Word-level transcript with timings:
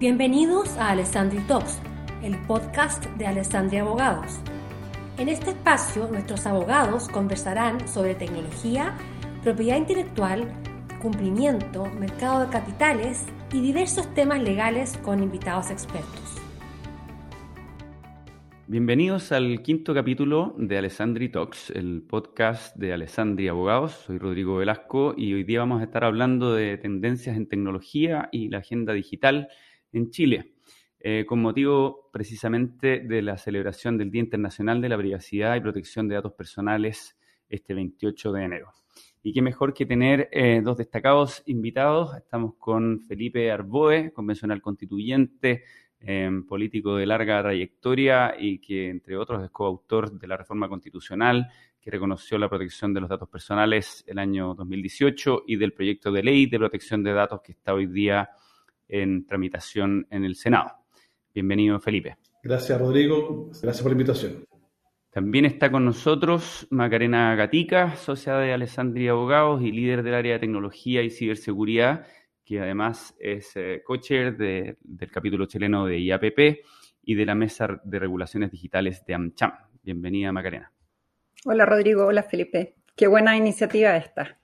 Bienvenidos 0.00 0.78
a 0.78 0.92
Alessandri 0.92 1.40
Talks, 1.40 1.78
el 2.22 2.34
podcast 2.46 3.04
de 3.18 3.26
Alessandria 3.26 3.82
Abogados. 3.82 4.40
En 5.18 5.28
este 5.28 5.50
espacio, 5.50 6.08
nuestros 6.08 6.46
abogados 6.46 7.06
conversarán 7.10 7.86
sobre 7.86 8.14
tecnología, 8.14 8.96
propiedad 9.42 9.76
intelectual, 9.76 10.50
cumplimiento, 11.02 11.84
mercado 12.00 12.46
de 12.46 12.50
capitales 12.50 13.26
y 13.52 13.60
diversos 13.60 14.14
temas 14.14 14.42
legales 14.42 14.96
con 15.02 15.22
invitados 15.22 15.70
expertos. 15.70 16.40
Bienvenidos 18.68 19.32
al 19.32 19.60
quinto 19.60 19.92
capítulo 19.92 20.54
de 20.56 20.78
Alessandri 20.78 21.28
Talks, 21.28 21.68
el 21.72 22.00
podcast 22.08 22.74
de 22.74 22.94
Alessandri 22.94 23.48
Abogados. 23.48 23.92
Soy 24.06 24.16
Rodrigo 24.16 24.56
Velasco 24.56 25.12
y 25.14 25.34
hoy 25.34 25.44
día 25.44 25.58
vamos 25.58 25.82
a 25.82 25.84
estar 25.84 26.04
hablando 26.04 26.54
de 26.54 26.78
tendencias 26.78 27.36
en 27.36 27.50
tecnología 27.50 28.30
y 28.32 28.48
la 28.48 28.58
agenda 28.58 28.94
digital 28.94 29.48
en 29.92 30.10
Chile, 30.10 30.54
eh, 30.98 31.24
con 31.26 31.40
motivo 31.40 32.10
precisamente 32.12 33.00
de 33.00 33.22
la 33.22 33.38
celebración 33.38 33.96
del 33.98 34.10
Día 34.10 34.22
Internacional 34.22 34.80
de 34.80 34.88
la 34.88 34.98
Privacidad 34.98 35.56
y 35.56 35.60
Protección 35.60 36.08
de 36.08 36.16
Datos 36.16 36.32
Personales 36.32 37.16
este 37.48 37.74
28 37.74 38.32
de 38.32 38.44
enero. 38.44 38.72
Y 39.22 39.32
qué 39.32 39.42
mejor 39.42 39.74
que 39.74 39.84
tener 39.84 40.28
eh, 40.32 40.62
dos 40.64 40.78
destacados 40.78 41.42
invitados. 41.46 42.16
Estamos 42.16 42.54
con 42.58 43.00
Felipe 43.00 43.50
Arboe, 43.50 44.12
convencional 44.12 44.62
constituyente, 44.62 45.64
em, 46.00 46.46
político 46.46 46.96
de 46.96 47.04
larga 47.04 47.42
trayectoria 47.42 48.34
y 48.38 48.58
que, 48.58 48.88
entre 48.88 49.16
otros, 49.16 49.44
es 49.44 49.50
coautor 49.50 50.18
de 50.18 50.26
la 50.26 50.38
reforma 50.38 50.68
constitucional 50.68 51.50
que 51.80 51.90
reconoció 51.90 52.38
la 52.38 52.48
protección 52.48 52.94
de 52.94 53.00
los 53.00 53.08
datos 53.08 53.28
personales 53.28 54.04
el 54.06 54.18
año 54.18 54.54
2018 54.54 55.44
y 55.46 55.56
del 55.56 55.72
proyecto 55.72 56.12
de 56.12 56.22
ley 56.22 56.46
de 56.46 56.58
protección 56.58 57.02
de 57.02 57.12
datos 57.12 57.40
que 57.42 57.52
está 57.52 57.74
hoy 57.74 57.86
día 57.86 58.28
en 58.90 59.26
tramitación 59.26 60.06
en 60.10 60.24
el 60.24 60.36
Senado. 60.36 60.72
Bienvenido, 61.32 61.78
Felipe. 61.80 62.16
Gracias, 62.42 62.78
Rodrigo. 62.78 63.50
Gracias 63.62 63.82
por 63.82 63.92
la 63.92 63.94
invitación. 63.94 64.44
También 65.10 65.44
está 65.44 65.70
con 65.72 65.84
nosotros 65.84 66.66
Macarena 66.70 67.34
Gatica, 67.34 67.96
socia 67.96 68.36
de 68.36 68.52
Alessandria 68.52 69.10
Abogados 69.10 69.60
y 69.62 69.72
líder 69.72 70.02
del 70.02 70.14
área 70.14 70.34
de 70.34 70.38
tecnología 70.38 71.02
y 71.02 71.10
ciberseguridad, 71.10 72.06
que 72.44 72.60
además 72.60 73.16
es 73.18 73.56
eh, 73.56 73.82
co-chair 73.84 74.36
del 74.36 75.10
capítulo 75.10 75.46
chileno 75.46 75.86
de 75.86 75.98
IAPP 75.98 76.64
y 77.02 77.14
de 77.14 77.26
la 77.26 77.34
Mesa 77.34 77.80
de 77.82 77.98
Regulaciones 77.98 78.52
Digitales 78.52 79.04
de 79.04 79.14
AmCham. 79.14 79.52
Bienvenida, 79.82 80.30
Macarena. 80.30 80.72
Hola, 81.44 81.66
Rodrigo. 81.66 82.06
Hola, 82.06 82.22
Felipe. 82.22 82.76
Qué 82.94 83.06
buena 83.06 83.36
iniciativa 83.36 83.96
esta. 83.96 84.39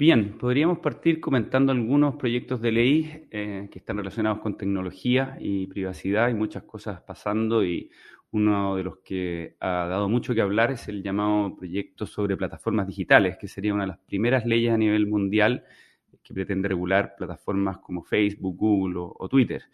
Bien, 0.00 0.38
podríamos 0.38 0.78
partir 0.78 1.20
comentando 1.20 1.72
algunos 1.72 2.14
proyectos 2.14 2.62
de 2.62 2.72
ley 2.72 3.28
eh, 3.30 3.68
que 3.70 3.80
están 3.80 3.98
relacionados 3.98 4.38
con 4.38 4.56
tecnología 4.56 5.36
y 5.38 5.66
privacidad. 5.66 6.24
Hay 6.24 6.32
muchas 6.32 6.62
cosas 6.62 7.02
pasando 7.02 7.62
y 7.62 7.90
uno 8.30 8.76
de 8.76 8.82
los 8.82 9.00
que 9.04 9.58
ha 9.60 9.86
dado 9.88 10.08
mucho 10.08 10.34
que 10.34 10.40
hablar 10.40 10.70
es 10.72 10.88
el 10.88 11.02
llamado 11.02 11.54
proyecto 11.54 12.06
sobre 12.06 12.38
plataformas 12.38 12.86
digitales, 12.86 13.36
que 13.38 13.46
sería 13.46 13.74
una 13.74 13.82
de 13.82 13.88
las 13.88 13.98
primeras 13.98 14.46
leyes 14.46 14.72
a 14.72 14.78
nivel 14.78 15.06
mundial 15.06 15.64
que 16.22 16.32
pretende 16.32 16.68
regular 16.68 17.14
plataformas 17.14 17.76
como 17.76 18.02
Facebook, 18.02 18.56
Google 18.56 18.94
o, 18.96 19.28
Twitter. 19.28 19.64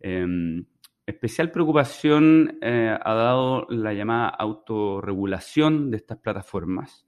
Em, 0.00 0.64
especial 1.06 1.52
preocupación 1.52 2.58
eh, 2.62 2.98
ha 3.00 3.14
dado 3.14 3.64
la 3.70 3.94
llamada 3.94 4.28
autorregulación 4.30 5.92
de 5.92 5.98
estas 5.98 6.18
plataformas 6.18 7.06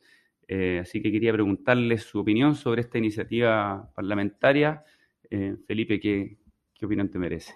eh, 0.52 0.80
así 0.80 1.00
que 1.00 1.12
quería 1.12 1.32
preguntarle 1.32 1.96
su 1.96 2.18
opinión 2.18 2.56
sobre 2.56 2.80
esta 2.80 2.98
iniciativa 2.98 3.88
parlamentaria. 3.94 4.82
Eh, 5.30 5.54
Felipe, 5.64 6.00
¿qué, 6.00 6.38
opinión 6.82 7.08
te 7.08 7.20
merece? 7.20 7.54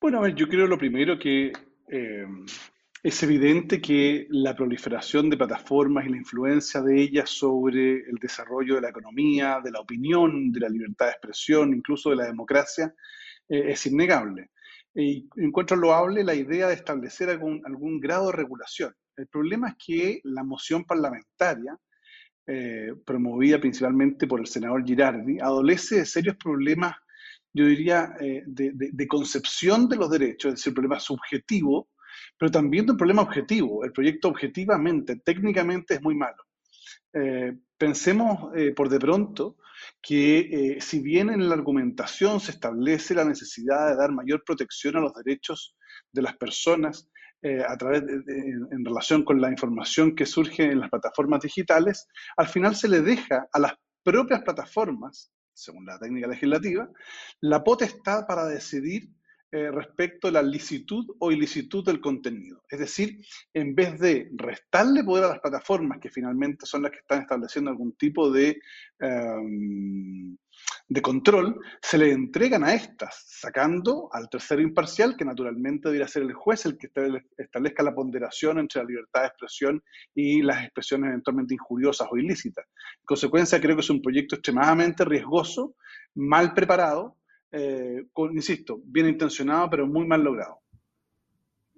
Bueno, 0.00 0.18
a 0.18 0.22
ver, 0.22 0.36
yo 0.36 0.46
creo 0.46 0.68
lo 0.68 0.78
primero 0.78 1.18
que 1.18 1.50
eh, 1.88 2.26
es 3.02 3.22
evidente 3.24 3.82
que 3.82 4.28
la 4.30 4.54
proliferación 4.54 5.28
de 5.28 5.36
plataformas 5.36 6.06
y 6.06 6.10
la 6.10 6.16
influencia 6.18 6.80
de 6.80 7.02
ellas 7.02 7.30
sobre 7.30 8.08
el 8.08 8.18
desarrollo 8.20 8.76
de 8.76 8.82
la 8.82 8.90
economía, 8.90 9.60
de 9.60 9.72
la 9.72 9.80
opinión, 9.80 10.52
de 10.52 10.60
la 10.60 10.68
libertad 10.68 11.06
de 11.06 11.12
expresión, 11.12 11.74
incluso 11.74 12.10
de 12.10 12.16
la 12.16 12.26
democracia, 12.26 12.94
es 13.48 13.84
innegable. 13.86 14.50
Y 14.94 15.28
encuentro 15.38 15.76
loable 15.76 16.22
la 16.22 16.36
idea 16.36 16.68
de 16.68 16.74
establecer 16.74 17.30
algún 17.30 17.98
grado 17.98 18.26
de 18.26 18.36
regulación. 18.36 18.94
El 19.16 19.28
problema 19.28 19.68
es 19.68 19.74
que 19.84 20.20
la 20.24 20.42
moción 20.42 20.84
parlamentaria, 20.84 21.78
eh, 22.46 22.92
promovida 23.06 23.60
principalmente 23.60 24.26
por 24.26 24.40
el 24.40 24.46
senador 24.46 24.84
Girardi, 24.84 25.38
adolece 25.40 25.96
de 25.96 26.06
serios 26.06 26.36
problemas, 26.36 26.96
yo 27.52 27.66
diría, 27.66 28.14
eh, 28.20 28.42
de, 28.46 29.06
concepción 29.06 29.88
de 29.88 29.96
los 29.96 30.10
derechos, 30.10 30.48
es 30.48 30.54
decir, 30.58 30.72
un 30.72 30.74
problema 30.74 30.98
subjetivo, 30.98 31.90
pero 32.36 32.50
también 32.50 32.86
de 32.86 32.92
un 32.92 32.98
problema 32.98 33.22
objetivo. 33.22 33.84
El 33.84 33.92
proyecto 33.92 34.28
objetivamente, 34.28 35.16
técnicamente 35.24 35.94
es 35.94 36.02
muy 36.02 36.16
malo. 36.16 36.42
Eh, 37.12 37.56
pensemos 37.78 38.50
por 38.74 38.88
de 38.88 38.98
pronto 38.98 39.56
que 40.02 40.78
si 40.80 41.00
bien 41.00 41.30
en 41.30 41.48
la 41.48 41.54
argumentación 41.54 42.40
se 42.40 42.50
establece 42.50 43.14
la 43.14 43.24
necesidad 43.24 43.90
de 43.90 43.96
dar 43.96 44.10
mayor 44.10 44.42
protección 44.44 44.96
a 44.96 45.00
los 45.00 45.14
derechos 45.14 45.76
de 46.12 46.22
las 46.22 46.36
personas 46.36 47.08
eh, 47.44 47.62
a 47.66 47.76
través 47.76 48.02
en 48.02 48.84
relación 48.84 49.22
con 49.22 49.38
la 49.38 49.50
información 49.50 50.16
que 50.16 50.24
surge 50.24 50.64
en 50.64 50.80
las 50.80 50.88
plataformas 50.88 51.40
digitales, 51.42 52.08
al 52.38 52.48
final 52.48 52.74
se 52.74 52.88
le 52.88 53.02
deja 53.02 53.46
a 53.52 53.58
las 53.58 53.74
propias 54.02 54.42
plataformas, 54.42 55.30
según 55.52 55.84
la 55.84 55.98
técnica 55.98 56.26
legislativa, 56.26 56.88
la 57.42 57.62
potestad 57.62 58.26
para 58.26 58.46
decidir 58.46 59.10
eh, 59.54 59.70
respecto 59.70 60.26
a 60.26 60.32
la 60.32 60.42
licitud 60.42 61.06
o 61.20 61.30
ilicitud 61.30 61.84
del 61.84 62.00
contenido. 62.00 62.62
Es 62.68 62.80
decir, 62.80 63.24
en 63.52 63.74
vez 63.74 64.00
de 64.00 64.28
restarle 64.36 65.04
poder 65.04 65.24
a 65.24 65.28
las 65.28 65.38
plataformas, 65.38 66.00
que 66.00 66.10
finalmente 66.10 66.66
son 66.66 66.82
las 66.82 66.90
que 66.90 66.98
están 66.98 67.22
estableciendo 67.22 67.70
algún 67.70 67.92
tipo 67.96 68.30
de 68.32 68.60
em, 68.98 70.36
de 70.88 71.00
control 71.00 71.60
se 71.80 71.98
le 71.98 72.12
entregan 72.12 72.64
a 72.64 72.74
estas, 72.74 73.24
sacando 73.26 74.08
al 74.12 74.28
tercero 74.28 74.60
imparcial, 74.60 75.16
que 75.16 75.24
naturalmente 75.24 75.88
debería 75.88 76.08
ser 76.08 76.22
el 76.22 76.34
juez 76.34 76.66
el 76.66 76.76
que 76.76 76.90
establezca 77.38 77.82
la 77.82 77.94
ponderación 77.94 78.58
entre 78.58 78.82
la 78.82 78.88
libertad 78.88 79.22
de 79.22 79.26
expresión 79.28 79.82
y 80.14 80.42
las 80.42 80.62
expresiones 80.64 81.08
eventualmente 81.08 81.54
injuriosas 81.54 82.08
o 82.10 82.16
ilícitas. 82.16 82.66
En 82.66 83.06
consecuencia, 83.06 83.60
creo 83.60 83.76
que 83.76 83.82
es 83.82 83.90
un 83.90 84.02
proyecto 84.02 84.34
extremadamente 84.36 85.04
riesgoso, 85.04 85.76
mal 86.14 86.52
preparado, 86.52 87.16
eh, 87.56 88.04
insisto, 88.32 88.80
bien 88.84 89.08
intencionado, 89.08 89.70
pero 89.70 89.86
muy 89.86 90.06
mal 90.06 90.24
logrado. 90.24 90.60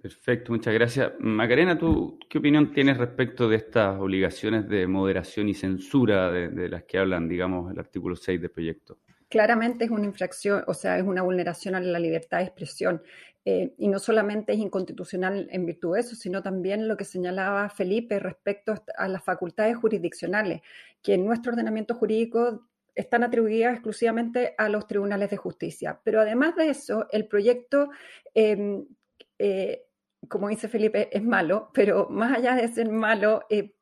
Perfecto, 0.00 0.53
muchas 0.53 0.72
gracias. 0.72 1.12
Macarena, 1.19 1.76
¿tú 1.76 2.19
qué 2.31 2.38
opinión 2.38 2.72
tienes 2.72 2.97
respecto 2.97 3.48
de 3.48 3.56
estas 3.56 4.00
obligaciones 4.00 4.69
de 4.69 4.87
moderación 4.87 5.48
y 5.48 5.54
censura 5.54 6.31
de, 6.31 6.69
las 6.69 6.84
que 6.84 6.98
hablan, 6.98 7.28
digamos, 7.28 7.72
el 7.72 7.78
artículo 7.78 8.16
6 8.16 8.41
del 8.41 8.50
proyecto? 8.50 8.98
Claramente 9.28 9.84
es 9.84 9.91
una 9.91 10.04
infracción, 10.04 10.62
o 10.66 10.75
sea, 10.75 10.97
es 10.97 11.04
una 11.04 11.22
vulneración 11.22 11.75
a 11.75 11.81
la 11.81 11.98
libertad 11.98 12.38
de 12.38 12.44
expresión. 12.44 13.03
Eh, 13.44 13.75
y 13.78 13.88
no 13.88 13.98
solamente 13.98 14.53
es 14.53 14.58
inconstitucional 14.58 15.48
en 15.50 15.66
virtud 15.66 15.94
de 15.94 16.00
eso, 16.00 16.16
sino 16.16 16.43
también 16.43 16.88
lo 16.88 16.97
que 16.97 17.04
señalaba 17.04 17.69
Felipe 17.69 18.19
respecto 18.19 18.75
a 18.97 19.08
las 19.08 19.22
facultades 19.22 19.76
jurisdiccionales, 19.76 20.62
que 21.03 21.14
en 21.14 21.25
nuestro 21.25 21.53
ordenamiento 21.53 21.94
jurídico 21.94 22.66
están 22.96 23.22
atribuidas 23.22 23.74
exclusivamente 23.74 24.54
a 24.58 24.68
los 24.68 24.88
tribunales 24.88 25.30
de 25.30 25.36
justicia. 25.36 26.00
Pero 26.02 26.20
además 26.20 26.56
de 26.56 26.70
eso, 26.70 27.06
el 27.12 27.28
proyecto 27.28 27.90
eh, 28.34 28.82
eh, 29.38 29.86
como 30.28 30.48
dice 30.48 30.68
Felipe, 30.68 31.08
es 31.12 31.22
malo, 31.22 31.70
pero 31.72 32.08
más 32.10 32.36
allá 32.36 32.54
de 32.54 32.68
ser 32.68 32.90
malo, 32.90 33.44
eh, 33.48 33.74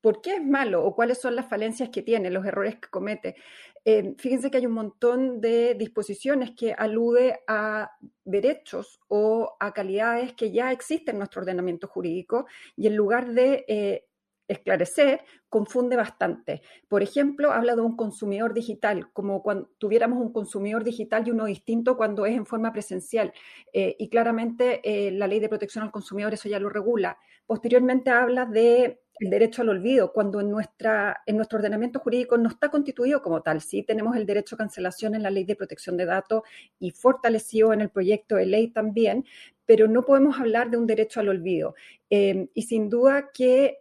¿por 0.00 0.20
qué 0.20 0.36
es 0.36 0.44
malo 0.44 0.84
o 0.84 0.94
cuáles 0.94 1.20
son 1.20 1.36
las 1.36 1.48
falencias 1.48 1.88
que 1.88 2.02
tiene, 2.02 2.30
los 2.30 2.44
errores 2.44 2.76
que 2.76 2.88
comete? 2.88 3.36
Eh, 3.84 4.14
fíjense 4.18 4.50
que 4.50 4.58
hay 4.58 4.66
un 4.66 4.72
montón 4.72 5.40
de 5.40 5.74
disposiciones 5.74 6.50
que 6.50 6.74
alude 6.74 7.40
a 7.46 7.92
derechos 8.24 9.00
o 9.08 9.56
a 9.58 9.72
calidades 9.72 10.34
que 10.34 10.50
ya 10.50 10.72
existen 10.72 11.14
en 11.14 11.20
nuestro 11.20 11.40
ordenamiento 11.40 11.88
jurídico 11.88 12.46
y 12.76 12.86
en 12.86 12.96
lugar 12.96 13.32
de 13.32 13.64
eh, 13.66 14.07
esclarecer, 14.48 15.20
confunde 15.48 15.96
bastante. 15.96 16.62
Por 16.88 17.02
ejemplo, 17.02 17.52
habla 17.52 17.76
de 17.76 17.82
un 17.82 17.96
consumidor 17.96 18.54
digital, 18.54 19.10
como 19.12 19.42
cuando 19.42 19.70
tuviéramos 19.78 20.18
un 20.18 20.32
consumidor 20.32 20.84
digital 20.84 21.26
y 21.26 21.30
uno 21.30 21.44
distinto 21.44 21.96
cuando 21.96 22.26
es 22.26 22.34
en 22.34 22.46
forma 22.46 22.72
presencial. 22.72 23.32
Eh, 23.72 23.94
y 23.98 24.08
claramente 24.08 24.80
eh, 24.82 25.10
la 25.12 25.26
ley 25.26 25.40
de 25.40 25.48
protección 25.48 25.84
al 25.84 25.90
consumidor 25.90 26.34
eso 26.34 26.48
ya 26.48 26.58
lo 26.58 26.70
regula. 26.70 27.18
Posteriormente 27.46 28.10
habla 28.10 28.46
de 28.46 29.00
el 29.20 29.30
derecho 29.30 29.62
al 29.62 29.70
olvido, 29.70 30.12
cuando 30.12 30.40
en, 30.40 30.48
nuestra, 30.50 31.22
en 31.26 31.36
nuestro 31.36 31.58
ordenamiento 31.58 31.98
jurídico 31.98 32.38
no 32.38 32.48
está 32.48 32.70
constituido 32.70 33.20
como 33.20 33.42
tal. 33.42 33.60
Sí 33.60 33.82
tenemos 33.82 34.16
el 34.16 34.26
derecho 34.26 34.54
a 34.54 34.58
cancelación 34.58 35.14
en 35.14 35.24
la 35.24 35.30
ley 35.30 35.44
de 35.44 35.56
protección 35.56 35.96
de 35.96 36.06
datos 36.06 36.42
y 36.78 36.92
fortalecido 36.92 37.72
en 37.72 37.80
el 37.80 37.90
proyecto 37.90 38.36
de 38.36 38.46
ley 38.46 38.68
también, 38.68 39.24
pero 39.66 39.88
no 39.88 40.04
podemos 40.04 40.38
hablar 40.38 40.70
de 40.70 40.76
un 40.76 40.86
derecho 40.86 41.18
al 41.18 41.30
olvido. 41.30 41.74
Eh, 42.10 42.48
y 42.54 42.62
sin 42.62 42.88
duda 42.88 43.30
que 43.34 43.80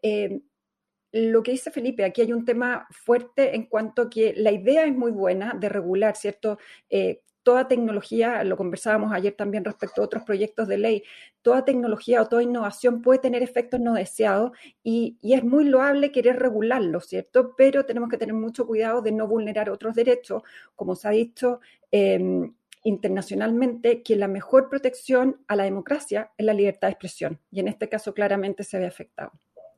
lo 1.12 1.44
que 1.44 1.52
dice 1.52 1.72
Felipe, 1.72 2.04
aquí 2.04 2.22
hay 2.22 2.34
un 2.34 2.46
tema 2.46 2.88
fuerte 2.92 3.56
en 3.56 3.66
cuanto 3.66 4.04
a 4.04 4.10
que 4.10 4.34
la 4.36 4.52
idea 4.52 4.86
es 4.86 4.96
muy 4.96 5.12
buena 5.12 5.54
de 5.54 5.70
regular, 5.70 6.16
¿cierto? 6.16 6.58
Eh, 6.90 7.22
toda 7.48 7.70
tecnología, 7.70 8.44
lo 8.44 8.58
conversábamos 8.58 9.14
ayer 9.14 9.34
también 9.34 9.64
respecto 9.64 10.02
a 10.02 10.04
otros 10.04 10.24
proyectos 10.24 10.68
de 10.68 10.78
ley, 10.78 11.04
toda 11.42 11.64
tecnología 11.64 12.22
o 12.22 12.28
toda 12.28 12.44
innovación 12.44 13.02
puede 13.02 13.20
tener 13.20 13.42
efectos 13.42 13.80
no 13.80 13.94
deseados 13.94 14.52
y, 14.84 15.18
es 15.22 15.46
muy 15.46 15.64
loable 15.64 16.12
querer 16.12 16.38
regularlo, 16.40 17.00
¿cierto? 17.00 17.56
Pero 17.56 17.86
tenemos 17.86 18.10
que 18.10 18.18
tener 18.18 18.36
mucho 18.36 18.68
cuidado 18.68 19.02
de 19.02 19.14
no 19.14 19.28
vulnerar 19.28 19.70
otros 19.70 19.96
derechos, 19.96 20.44
como 20.76 20.96
se 20.96 21.08
ha 21.08 21.12
dicho. 21.12 21.62
Em, 21.90 22.54
internacionalmente 22.84 24.04
que 24.04 24.16
la 24.16 24.28
mejor 24.28 24.70
protección 24.70 25.42
a 25.48 25.56
la 25.56 25.64
democracia 25.64 26.32
es 26.38 26.46
la 26.46 26.54
libertad 26.54 26.88
de 26.88 26.94
expresión 26.94 27.40
y 27.52 27.60
en 27.60 27.68
este 27.68 27.90
caso 27.90 28.14
claramente 28.14 28.64
se 28.64 28.78
ve 28.80 28.86
afectado. 28.86 29.32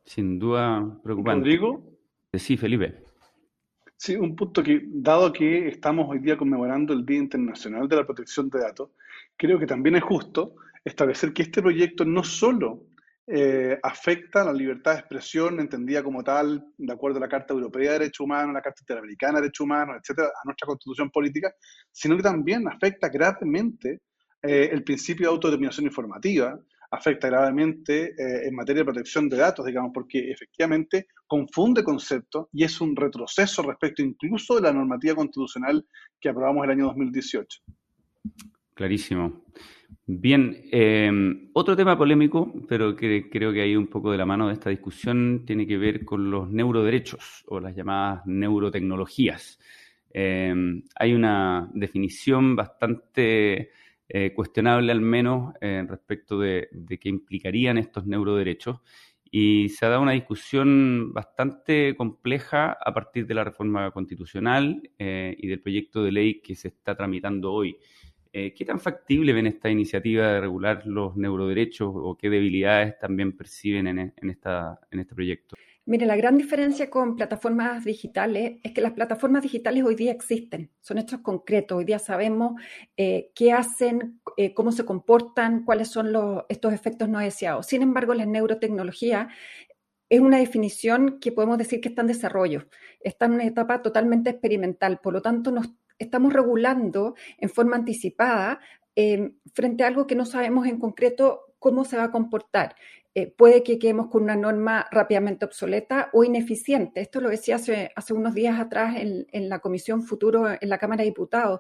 Sin 0.06 0.40
duda 0.40 1.00
preocupante. 1.04 1.40
Rodrigo. 1.40 2.00
Sí, 2.34 2.58
Felipe. 2.58 3.04
Sí, 3.98 4.16
un 4.16 4.36
punto 4.36 4.64
que, 4.64 4.82
dado 4.86 5.34
que 5.34 5.68
estamos 5.68 6.08
hoy 6.10 6.20
día 6.20 6.38
conmemorando 6.38 6.94
el 6.94 7.06
Día 7.06 7.18
Internacional 7.18 7.88
de 7.88 7.98
la 7.98 8.06
Protección 8.06 8.50
de 8.50 8.60
Datos, 8.60 8.92
creo 9.36 9.60
que 9.60 9.68
también 9.68 9.98
es 9.98 10.04
justo 10.04 10.56
establecer 10.86 11.34
que 11.34 11.42
este 11.42 11.62
proyecto 11.62 12.06
no 12.06 12.24
solo 12.24 12.86
eh, 13.28 13.78
afecta 13.84 14.44
la 14.44 14.54
libertad 14.54 14.94
de 14.94 15.00
expresión 15.00 15.60
entendida 15.60 16.02
como 16.02 16.24
tal, 16.24 16.66
de 16.78 16.94
acuerdo 16.94 17.18
a 17.18 17.22
la 17.22 17.30
Carta 17.30 17.54
Europea 17.54 17.92
de 17.92 18.00
Derechos 18.00 18.24
Humanos, 18.24 18.54
la 18.54 18.62
Carta 18.62 18.82
Interamericana 18.82 19.34
de 19.34 19.42
Derechos 19.42 19.66
Humanos, 19.66 19.98
etcétera, 20.00 20.30
a 20.30 20.46
nuestra 20.46 20.66
constitución 20.66 21.12
política, 21.12 21.54
sino 21.92 22.18
que 22.18 22.24
también 22.24 22.68
afecta 22.68 23.08
gravemente 23.10 24.02
eh, 24.42 24.70
el 24.72 24.84
principio 24.84 25.28
de 25.28 25.34
autodeterminación 25.34 25.86
informativa, 25.86 26.60
afecta 26.92 27.28
gravemente 27.28 28.14
eh, 28.18 28.48
en 28.48 28.56
materia 28.56 28.82
de 28.82 28.86
protección 28.86 29.30
de 29.30 29.38
datos, 29.38 29.66
digamos, 29.66 29.92
porque 29.94 30.32
efectivamente 30.32 31.08
confunde 31.28 31.84
conceptos 31.84 32.48
y 32.52 32.64
es 32.64 32.82
un 32.82 32.96
retroceso 32.96 33.62
respecto 33.62 34.02
incluso 34.02 34.56
de 34.56 34.62
la 34.62 34.74
normativa 34.74 35.16
constitucional 35.16 35.86
que 36.20 36.30
aprobamos 36.30 36.66
el 36.66 36.72
año 36.72 36.86
2018. 36.86 37.62
Clarísimo. 38.74 39.44
Bien, 40.06 40.64
eh, 40.72 41.12
otro 41.54 41.76
tema 41.76 41.98
polémico, 41.98 42.52
pero 42.68 42.96
que 42.96 43.30
creo 43.30 43.54
que 43.54 43.62
hay 43.62 43.76
un 43.76 43.88
poco 43.88 44.12
de 44.12 44.18
la 44.18 44.26
mano 44.26 44.48
de 44.48 44.54
esta 44.54 44.70
discusión, 44.70 45.44
tiene 45.46 45.68
que 45.68 45.78
ver 45.78 46.06
con 46.06 46.32
los 46.32 46.50
neuroderechos 46.50 47.44
o 47.48 47.60
las 47.60 47.76
llamadas 47.76 48.26
neurotecnologías. 48.26 49.60
Eh, 50.12 50.82
hay 50.96 51.14
una 51.14 51.70
definición 51.74 52.56
bastante 52.56 53.70
eh, 54.12 54.34
cuestionable 54.34 54.92
al 54.92 55.02
menos 55.02 55.54
eh, 55.62 55.86
respecto 55.88 56.40
de, 56.40 56.68
qué 57.00 57.10
implicarían 57.10 57.78
estos 57.78 58.08
neuroderechos. 58.08 58.80
Y 59.32 59.70
se 59.70 59.86
ha 59.86 59.90
dado 59.90 60.02
una 60.02 60.14
discusión 60.14 61.14
bastante 61.14 61.96
compleja 61.96 62.76
a 62.84 62.92
partir 62.92 63.28
de 63.28 63.36
la 63.36 63.44
reforma 63.44 63.92
constitucional 63.92 64.82
eh, 64.98 65.36
y 65.38 65.48
del 65.48 65.62
proyecto 65.62 66.04
de 66.04 66.12
ley 66.12 66.42
que 66.42 66.56
se 66.56 66.70
está 66.70 66.96
tramitando 66.96 67.54
hoy. 67.54 67.78
¿Qué 68.32 68.64
tan 68.64 68.80
factible 68.80 69.34
ven 69.34 69.48
esta 69.48 69.72
iniciativa 69.72 70.28
de 70.28 70.42
regular 70.42 70.86
los 70.86 71.18
neuroderechos 71.18 71.92
o 71.92 72.16
qué 72.16 72.30
debilidades 72.30 72.98
también 73.00 73.36
perciben 73.36 73.88
en, 73.88 74.30
esta, 74.30 74.80
en 74.92 75.00
este 75.00 75.16
proyecto? 75.16 75.56
Mire, 75.90 76.06
la 76.06 76.16
gran 76.16 76.38
diferencia 76.38 76.88
con 76.88 77.16
plataformas 77.16 77.84
digitales 77.84 78.60
es 78.62 78.74
que 78.74 78.82
las 78.82 78.92
plataformas 78.92 79.42
digitales 79.42 79.84
hoy 79.84 79.96
día 79.96 80.12
existen, 80.12 80.70
son 80.82 81.00
hechos 81.00 81.22
concretos. 81.22 81.80
Hoy 81.80 81.84
día 81.84 81.98
sabemos 81.98 82.62
eh, 82.96 83.32
qué 83.34 83.54
hacen, 83.54 84.22
eh, 84.38 84.54
cómo 84.54 84.72
se 84.72 84.86
comportan, 84.86 85.66
cuáles 85.66 85.88
son 85.88 86.14
estos 86.48 86.74
efectos 86.74 87.10
no 87.10 87.18
deseados. 87.18 87.66
Sin 87.66 87.82
embargo, 87.82 88.14
la 88.14 88.28
neurotecnología 88.28 89.30
es 90.10 90.20
una 90.20 90.38
definición 90.38 91.20
que 91.20 91.32
podemos 91.32 91.58
decir 91.58 91.82
que 91.82 91.90
está 91.90 92.02
en 92.04 92.10
desarrollo, 92.10 92.68
está 93.00 93.26
en 93.26 93.32
una 93.32 93.46
etapa 93.46 93.82
totalmente 93.82 94.30
experimental. 94.30 95.00
Por 95.00 95.14
lo 95.14 95.24
tanto, 95.24 95.50
nos 95.50 95.74
estamos 95.98 96.32
regulando 96.34 97.16
en 97.40 97.50
forma 97.50 97.78
anticipada 97.78 98.60
eh, 98.96 99.32
frente 99.56 99.84
a 99.84 99.88
algo 99.88 100.06
que 100.06 100.14
no 100.14 100.28
sabemos 100.28 100.68
en 100.68 100.78
concreto 100.78 101.50
cómo 101.58 101.84
se 101.84 101.98
va 101.98 102.06
a 102.06 102.12
comportar. 102.12 102.76
Eh, 103.16 103.28
puede 103.36 103.64
que 103.64 103.80
quedemos 103.80 104.08
con 104.08 104.24
una 104.24 104.36
norma 104.36 104.88
rápidamente 104.92 105.46
obsoleta 105.46 106.10
o 106.14 106.24
ineficiente. 106.24 107.02
Esto 107.02 107.22
lo 107.22 107.30
decía 107.30 107.56
hace, 107.56 108.14
unos 108.14 108.34
días 108.36 108.60
atrás 108.60 108.96
en, 108.98 109.50
la 109.50 109.60
Comisión 109.60 110.04
Futuro 110.04 110.48
en 110.60 110.70
la 110.70 110.78
Cámara 110.78 111.04
de 111.04 111.10
Diputados. 111.10 111.60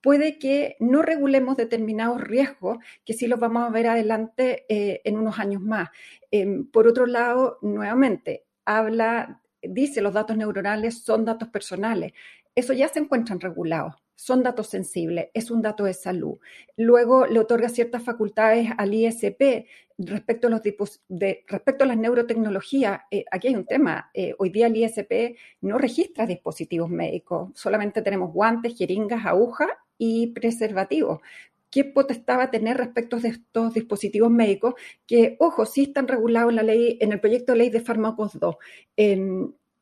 Puede 0.00 0.38
que 0.38 0.76
no 0.80 1.02
regulemos 1.02 1.56
determinados 1.56 2.20
riesgos 2.20 2.78
que 3.04 3.14
sí 3.14 3.26
los 3.26 3.40
vamos 3.40 3.64
a 3.64 3.70
ver 3.70 3.88
adelante 3.88 4.64
eh, 4.68 5.02
en 5.04 5.18
unos 5.18 5.38
años 5.38 5.60
más. 5.60 5.90
Em, 6.30 6.66
por 6.70 6.86
otro 6.86 7.06
lado, 7.06 7.58
nuevamente, 7.62 8.46
habla, 8.64 9.42
dice 9.62 10.00
los 10.00 10.14
datos 10.14 10.36
neuronales 10.36 11.02
son 11.02 11.24
datos 11.24 11.48
personales. 11.48 12.12
Eso 12.54 12.72
ya 12.72 12.88
se 12.88 13.00
encuentran 13.00 13.40
regulados 13.40 13.94
son 14.18 14.42
datos 14.42 14.66
sensibles, 14.66 15.28
es 15.32 15.48
un 15.48 15.62
dato 15.62 15.84
de 15.84 15.94
salud. 15.94 16.38
Luego 16.76 17.26
le 17.26 17.38
otorga 17.38 17.68
ciertas 17.68 18.02
facultades 18.02 18.68
al 18.76 18.92
ISP 18.92 19.66
respecto 19.96 20.48
a, 20.48 20.50
los 20.50 20.60
de, 21.08 21.44
respecto 21.46 21.84
a 21.84 21.86
las 21.86 21.96
neurotecnologías. 21.96 23.02
Eh, 23.12 23.24
aquí 23.30 23.46
hay 23.46 23.54
un 23.54 23.64
tema. 23.64 24.10
Eh, 24.12 24.34
hoy 24.38 24.50
día 24.50 24.66
el 24.66 24.76
ISP 24.76 25.36
no 25.60 25.78
registra 25.78 26.26
dispositivos 26.26 26.90
médicos, 26.90 27.50
solamente 27.54 28.02
tenemos 28.02 28.32
guantes, 28.32 28.76
jeringas, 28.76 29.24
agujas 29.24 29.68
y 29.98 30.26
preservativos. 30.32 31.20
¿Qué 31.70 31.84
potestad 31.84 32.38
va 32.38 32.44
a 32.44 32.50
tener 32.50 32.76
respecto 32.76 33.16
a 33.16 33.20
estos 33.20 33.74
dispositivos 33.74 34.30
médicos 34.32 34.74
que, 35.06 35.36
ojo, 35.38 35.64
sí 35.64 35.82
están 35.84 36.08
regulados 36.08 36.50
en 36.50 36.56
la 36.56 36.62
ley, 36.64 36.98
en 37.00 37.12
el 37.12 37.20
proyecto 37.20 37.52
de 37.52 37.58
ley 37.58 37.70
de 37.70 37.80
fármacos 37.80 38.36
2? 38.40 38.56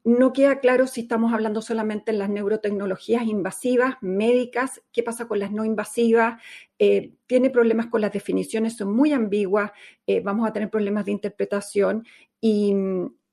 No 0.07 0.33
queda 0.33 0.61
claro 0.61 0.87
si 0.87 1.01
estamos 1.01 1.33
hablando 1.33 1.61
solamente 1.63 2.13
de 2.13 2.19
las 2.19 2.31
neurotecnologías 2.31 3.25
invasivas, 3.25 3.97
médicas, 4.01 4.81
qué 4.93 5.03
pasa 5.03 5.27
con 5.27 5.41
las 5.41 5.51
no 5.51 5.65
invasivas, 5.65 6.41
eh, 6.79 7.15
tiene 7.27 7.51
problemas 7.51 7.89
con 7.89 8.03
las 8.03 8.13
definiciones, 8.13 8.77
son 8.77 8.95
muy 8.95 9.13
ambiguas, 9.13 9.73
eh, 10.07 10.21
vamos 10.21 10.49
a 10.49 10.53
tener 10.53 10.71
problemas 10.71 11.07
de 11.07 11.11
interpretación 11.11 12.07
y, 12.41 12.73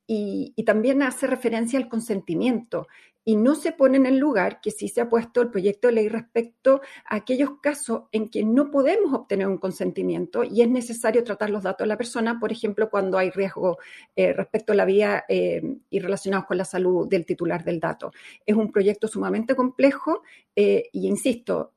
y, 0.08 0.54
también 0.66 1.02
hace 1.02 1.28
referencia 1.28 1.80
al 1.80 1.90
consentimiento 1.90 2.88
y 3.26 3.36
no 3.36 3.56
se 3.56 3.72
pone 3.72 3.98
en 3.98 4.06
el 4.06 4.18
lugar 4.18 4.60
que 4.62 4.72
sí 4.72 4.90
se 4.90 5.02
ha 5.02 5.10
puesto 5.10 5.42
el 5.42 5.50
proyecto 5.50 5.88
de 5.88 5.94
ley 5.94 6.10
respecto 6.10 6.82
a 7.06 7.16
aquellos 7.16 7.52
casos 7.62 8.04
en 8.12 8.30
que 8.30 8.44
no 8.44 8.70
podemos 8.70 9.14
obtener 9.14 9.48
un 9.48 9.58
consentimiento 9.58 10.44
y 10.44 10.62
es 10.62 10.70
necesario 10.70 11.24
tratar 11.24 11.50
los 11.50 11.64
datos 11.64 11.86
de 11.86 11.90
la 11.90 11.98
persona, 11.98 12.40
por 12.40 12.52
ejemplo, 12.52 12.90
cuando 12.90 13.18
hay 13.18 13.30
riesgo 13.30 13.78
eh, 14.16 14.34
respecto 14.34 14.74
a 14.74 14.76
la 14.76 14.86
vía 14.86 15.24
eh, 15.30 15.62
y 15.90 16.00
relacionados 16.00 16.46
con 16.48 16.58
la 16.58 16.66
salud 16.66 17.08
del 17.08 17.26
titular 17.26 17.64
del 17.64 17.80
dato. 17.80 18.12
Es 18.46 18.56
un 18.56 18.72
proyecto 18.72 19.08
sumamente 19.08 19.56
complejo 19.56 20.24
eh, 20.56 20.90
y, 20.92 21.08
insisto, 21.08 21.74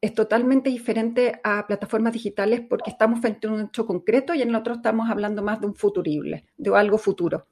es 0.00 0.14
totalmente 0.14 0.70
diferente 0.70 1.40
a 1.44 1.66
plataformas 1.66 2.14
digitales 2.14 2.62
porque 2.62 2.90
estamos 2.90 3.20
frente 3.20 3.46
a 3.46 3.50
un 3.50 3.60
hecho 3.66 3.86
concreto 3.86 4.34
y 4.34 4.40
en 4.40 4.48
el 4.48 4.54
otro 4.54 4.74
estamos 4.74 5.10
hablando 5.10 5.42
más 5.42 5.60
de 5.60 5.66
un 5.66 5.74
futurible, 5.74 6.46
de 6.56 6.74
algo 6.74 6.96
futuro. 6.96 7.46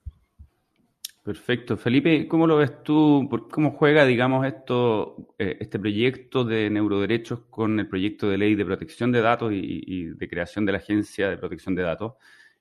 Perfecto. 1.28 1.76
Felipe, 1.76 2.26
¿cómo 2.26 2.47
lo 2.47 2.56
ves 2.56 2.82
tú? 2.82 3.28
¿Cómo 3.50 3.73
juega, 3.73 4.06
digamos, 4.06 4.47
esto, 4.47 5.35
eh, 5.38 5.58
este 5.61 5.78
proyecto 5.78 6.42
de 6.42 6.70
neuroderechos 6.70 7.40
con 7.50 7.78
el 7.78 7.87
proyecto 7.87 8.30
de 8.30 8.38
ley 8.38 8.54
de 8.54 8.64
protección 8.64 9.12
de 9.12 9.20
datos 9.20 9.52
y, 9.52 10.06
de 10.06 10.26
creación 10.26 10.64
de 10.64 10.73
la 10.73 10.78
Agencia 10.78 11.28
de 11.28 11.37
Protección 11.37 11.75
de 11.75 11.82
Datos? 11.82 12.14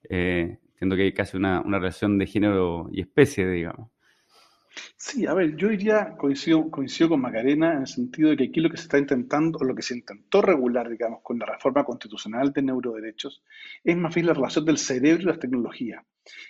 Eh, 0.09 0.57
que 0.77 1.01
hay 1.01 1.13
casi 1.13 1.37
una, 1.37 1.63
relación 1.63 2.17
de 2.17 2.25
género 2.25 2.89
y 2.91 2.99
especie, 2.99 3.47
digamos. 3.47 3.89
Sí, 4.95 5.25
a 5.25 5.33
ver, 5.33 5.55
yo 5.55 5.69
diría, 5.69 6.15
coincido, 6.17 6.69
coincido 6.69 7.09
con 7.09 7.21
Macarena 7.21 7.73
en 7.73 7.81
el 7.81 7.87
sentido 7.87 8.29
de 8.29 8.37
que 8.37 8.43
aquí 8.45 8.59
lo 8.59 8.69
que 8.69 8.77
se 8.77 8.83
está 8.83 8.97
intentando, 8.97 9.59
o 9.59 9.63
lo 9.63 9.75
que 9.75 9.81
se 9.81 9.95
intentó 9.95 10.41
regular, 10.41 10.89
digamos, 10.89 11.21
con 11.23 11.39
la 11.39 11.45
reforma 11.45 11.83
constitucional 11.83 12.51
de 12.51 12.61
neuroderechos, 12.61 13.43
es 13.83 13.97
más 13.97 14.13
bien 14.13 14.27
la 14.27 14.33
relación 14.33 14.65
del 14.65 14.77
cerebro 14.77 15.23
y 15.23 15.25
las 15.25 15.39
tecnologías. 15.39 16.03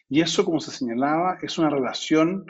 Y 0.09 0.21
eso, 0.21 0.43
como 0.43 0.59
se 0.59 0.71
señalaba, 0.71 1.37
es 1.41 1.57
una 1.57 1.69
relación 1.69 2.45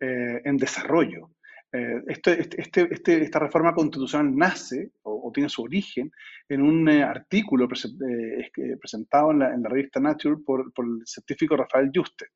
eh, 0.00 0.40
en 0.44 0.56
desarrollo. 0.56 1.30
Eh, 1.70 2.02
este, 2.06 2.40
este, 2.40 2.88
este, 2.94 3.22
esta 3.22 3.38
reforma 3.40 3.74
constitucional 3.74 4.34
nace 4.34 4.92
o, 5.02 5.30
tiene 5.34 5.50
su 5.50 5.62
origen 5.62 6.10
en 6.48 6.62
un 6.62 6.88
eh, 6.88 7.02
artículo 7.02 7.68
presentado 7.68 9.32
en 9.32 9.38
la, 9.40 9.68
revista 9.68 10.00
Nature 10.00 10.36
por, 10.44 10.72
el 10.78 11.02
científico 11.04 11.56
Rafael 11.56 11.90
Juste, 11.94 12.28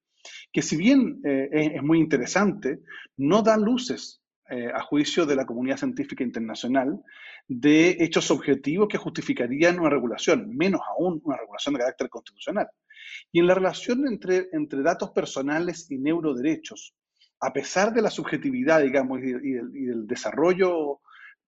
que 0.53 0.63
si 0.63 0.77
bien 0.77 1.21
es, 1.25 1.83
muy 1.83 1.99
interesante, 1.99 2.81
no 3.17 3.43
da 3.43 3.57
luces 3.57 4.23
a 4.75 4.83
juicio 4.83 5.25
de 5.25 5.37
la 5.37 5.47
comunidad 5.47 5.79
científica 5.79 6.23
internacional 6.23 7.03
de 7.49 7.97
hechos 8.01 8.31
objetivos 8.31 8.89
que 8.89 8.99
justificarían 8.99 9.81
una 9.81 9.91
regulación, 9.91 10.55
menos 10.57 10.81
aún 10.89 11.21
una 11.25 11.37
regulación 11.37 11.75
de 11.75 11.81
carácter 11.81 12.09
constitucional. 12.09 12.69
Y 13.31 13.41
en 13.41 13.47
la 13.47 13.55
relación 13.55 14.07
entre, 14.07 14.49
entre 14.53 14.83
datos 14.83 15.11
personales 15.11 15.91
y 15.91 15.99
neuroderechos, 15.99 16.95
a 17.41 17.53
pesar 17.53 17.93
de 17.93 18.03
la 18.03 18.11
subjetividad, 18.11 18.83
digamos, 18.83 19.21
y, 19.21 19.33
del, 19.33 20.07
desarrollo 20.07 21.01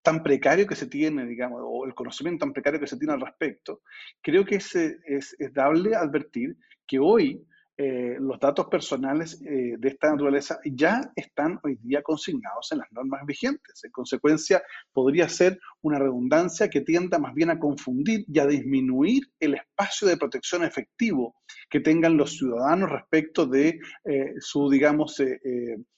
tan 0.02 0.22
precario 0.22 0.66
que 0.66 0.74
se 0.74 0.86
tiene, 0.86 1.24
digamos, 1.24 1.60
o 1.64 1.86
el 1.86 1.94
conocimiento 1.94 2.44
tan 2.44 2.52
precario 2.52 2.80
que 2.80 2.86
se 2.86 2.98
tiene 2.98 3.14
al 3.14 3.20
respecto, 3.20 3.82
creo 4.20 4.44
que 4.44 4.56
es, 4.56 4.74
es, 4.74 5.36
es 5.38 5.54
dable 5.54 5.94
advertir 5.94 6.56
que 6.86 6.98
hoy 6.98 7.46
eh, 7.76 8.16
los 8.20 8.38
datos 8.38 8.66
personales 8.68 9.42
eh, 9.42 9.74
de 9.76 9.88
esta 9.88 10.08
naturaleza 10.08 10.60
ya 10.64 11.00
están 11.16 11.58
hoy 11.64 11.76
día 11.82 12.02
consignados 12.02 12.70
en 12.70 12.78
las 12.78 12.92
normas 12.92 13.26
vigentes. 13.26 13.82
En 13.82 13.90
consecuencia, 13.90 14.62
podría 14.92 15.28
ser 15.28 15.58
una 15.82 15.98
redundancia 15.98 16.70
que 16.70 16.82
tienda 16.82 17.18
más 17.18 17.34
bien 17.34 17.50
a 17.50 17.58
confundir 17.58 18.24
y 18.28 18.38
a 18.38 18.46
disminuir 18.46 19.24
el 19.40 19.54
espacio 19.54 20.06
de 20.06 20.16
protección 20.16 20.62
efectivo 20.62 21.34
que 21.68 21.80
tengan 21.80 22.16
los 22.16 22.36
ciudadanos 22.36 22.90
respecto 22.90 23.44
de 23.44 23.80
eh, 24.04 24.34
su, 24.38 24.70
digamos, 24.70 25.20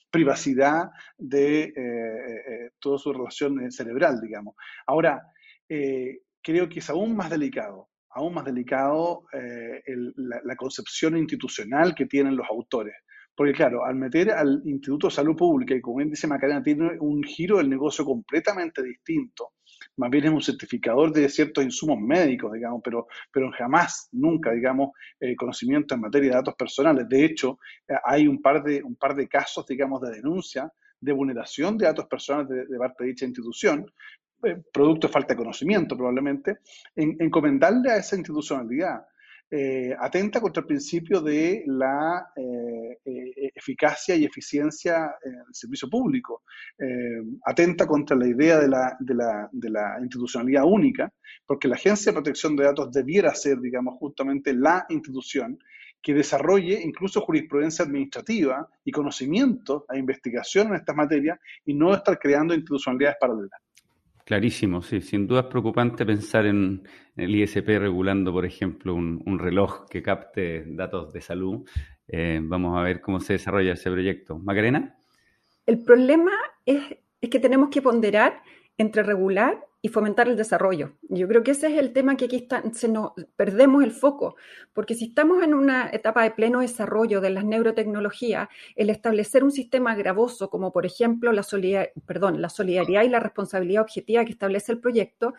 privacidad 0.09 0.89
de 1.17 2.71
toda 2.79 2.97
su 2.97 3.13
relación 3.13 3.71
cerebral, 3.71 4.19
digamos. 4.19 4.55
Ahora, 4.87 5.21
creo 5.67 6.69
que 6.69 6.79
es 6.79 6.89
aún 6.89 7.15
más 7.15 7.29
delicado 7.29 7.89
aún 8.11 8.33
más 8.33 8.45
delicado 8.45 9.25
eh, 9.33 9.81
la, 10.15 10.55
concepción 10.55 11.17
institucional 11.17 11.93
que 11.95 12.05
tienen 12.05 12.35
los 12.35 12.47
autores. 12.49 12.95
Porque 13.35 13.53
claro, 13.53 13.85
al 13.85 13.95
meter 13.95 14.31
al 14.31 14.61
Instituto 14.65 15.07
de 15.07 15.13
Salud 15.13 15.35
Pública, 15.35 15.75
y 15.75 15.81
como 15.81 15.97
bien 15.97 16.09
dice 16.09 16.27
Macarena, 16.27 16.63
tiene 16.63 16.97
un 16.99 17.23
giro 17.23 17.57
del 17.57 17.69
negocio 17.69 18.03
completamente 18.03 18.81
distinto, 18.81 19.51
más 19.97 20.09
bien 20.09 20.25
es 20.25 20.31
un 20.31 20.41
certificador 20.41 21.11
de 21.11 21.29
ciertos 21.29 21.63
insumos 21.63 21.99
médicos, 21.99 22.51
digamos, 22.53 22.81
pero, 22.83 23.07
pero 23.31 23.51
jamás, 23.51 24.09
nunca, 24.11 24.51
digamos, 24.51 24.91
eh, 25.19 25.35
conocimiento 25.35 25.95
en 25.95 26.01
materia 26.01 26.29
de 26.29 26.35
datos 26.35 26.55
personales. 26.55 27.07
De 27.07 27.25
hecho, 27.25 27.59
eh, 27.87 27.95
hay 28.03 28.27
un 28.27 28.41
par, 28.41 28.63
de, 28.63 28.81
un 28.83 28.95
par 28.95 29.15
de 29.15 29.27
casos, 29.27 29.65
digamos, 29.67 30.01
de 30.01 30.11
denuncia 30.11 30.71
de 30.99 31.13
vulneración 31.13 31.77
de 31.77 31.85
datos 31.85 32.05
personales 32.07 32.67
de, 32.67 32.77
parte 32.77 33.03
de 33.03 33.09
dicha 33.09 33.25
institución, 33.25 33.85
producto 34.71 35.07
de 35.07 35.13
falta 35.13 35.33
de 35.33 35.37
conocimiento 35.37 35.95
probablemente, 35.95 36.59
en, 36.95 37.15
encomendarle 37.19 37.91
a 37.91 37.97
esa 37.97 38.15
institucionalidad. 38.15 39.05
Eh, 39.49 39.95
atenta 39.97 40.41
contra 40.41 40.59
el 40.59 40.67
principio 40.67 41.21
de 41.21 41.63
la 41.67 42.33
eh, 42.35 42.99
eficacia 43.55 44.13
y 44.13 44.25
eficiencia 44.25 45.15
del 45.23 45.53
servicio 45.53 45.89
público, 45.89 46.43
atenta 47.45 47.87
contra 47.87 48.17
la 48.17 48.27
idea 48.27 48.59
de 48.59 48.67
la, 48.67 48.97
de, 48.99 49.15
la, 49.15 49.49
de 49.49 49.69
la, 49.69 49.99
institucionalidad 50.01 50.65
única, 50.65 51.13
porque 51.45 51.69
la 51.69 51.75
Agencia 51.75 52.11
de 52.11 52.17
Protección 52.17 52.57
de 52.57 52.65
Datos 52.65 52.91
debiera 52.91 53.33
ser, 53.33 53.61
digamos, 53.61 53.95
justamente 53.99 54.53
la 54.53 54.85
institución 54.89 55.57
que 56.01 56.13
desarrolle 56.13 56.81
incluso 56.83 57.21
jurisprudencia 57.21 57.85
administrativa 57.85 58.67
y 58.83 58.91
conocimiento 58.91 59.85
e 59.91 59.97
investigación 59.97 60.67
en 60.67 60.75
estas 60.75 60.95
materias 60.95 61.39
y 61.65 61.73
no 61.73 61.93
estar 61.93 62.17
creando 62.19 62.53
institucionalidades 62.53 63.17
paralelas. 63.19 63.59
Clarísimo, 64.27 64.81
sí. 64.81 64.99
Sin 64.99 65.25
duda 65.25 65.39
es 65.39 65.45
preocupante 65.45 66.05
pensar 66.05 66.45
en 66.45 66.85
el 67.15 67.33
ISP 67.33 67.65
regulando, 67.79 68.33
por 68.33 68.45
ejemplo, 68.45 68.93
un, 68.93 69.39
reloj 69.39 69.87
que 69.89 70.03
capte 70.03 70.65
datos 70.67 71.13
de 71.13 71.21
salud. 71.21 71.65
Eh, 72.09 72.41
vamos 72.43 72.77
a 72.77 72.81
ver 72.81 72.99
cómo 72.99 73.21
se 73.21 73.33
desarrolla 73.33 73.71
ese 73.71 73.89
proyecto. 73.89 74.37
Macarena. 74.37 74.97
El 75.65 75.81
problema 75.81 76.33
es, 76.65 76.97
es 77.21 77.29
que 77.29 77.39
tenemos 77.39 77.69
que 77.69 77.81
ponderar 77.81 78.43
entre 78.77 79.01
regular 79.01 79.65
y 79.81 79.89
fomentar 79.89 80.27
el 80.27 80.35
desarrollo. 80.35 80.93
Yo 81.03 81.27
creo 81.27 81.43
que 81.43 81.51
ese 81.51 81.67
es 81.67 81.77
el 81.77 81.93
tema 81.93 82.17
que 82.17 82.25
aquí 82.25 82.35
está, 82.35 82.63
se 82.73 82.87
nos 82.87 83.11
perdemos 83.35 83.83
el 83.83 83.91
foco, 83.91 84.35
porque 84.73 84.95
si 84.95 85.05
estamos 85.05 85.43
en 85.43 85.53
una 85.53 85.89
etapa 85.91 86.23
de 86.23 86.31
pleno 86.31 86.61
desarrollo 86.61 87.21
de 87.21 87.29
las 87.29 87.45
neurotecnologías, 87.45 88.49
el 88.75 88.89
establecer 88.89 89.43
un 89.43 89.51
sistema 89.51 89.95
gravoso, 89.95 90.49
como 90.49 90.71
por 90.71 90.85
ejemplo 90.85 91.31
la, 91.31 91.45
perdón, 92.05 92.41
la 92.41 92.49
solidaridad 92.49 93.03
y 93.03 93.09
la 93.09 93.19
responsabilidad 93.19 93.83
objetiva 93.83 94.25
que 94.25 94.31
establece 94.31 94.71
el 94.71 94.79
proyecto, 94.79 95.35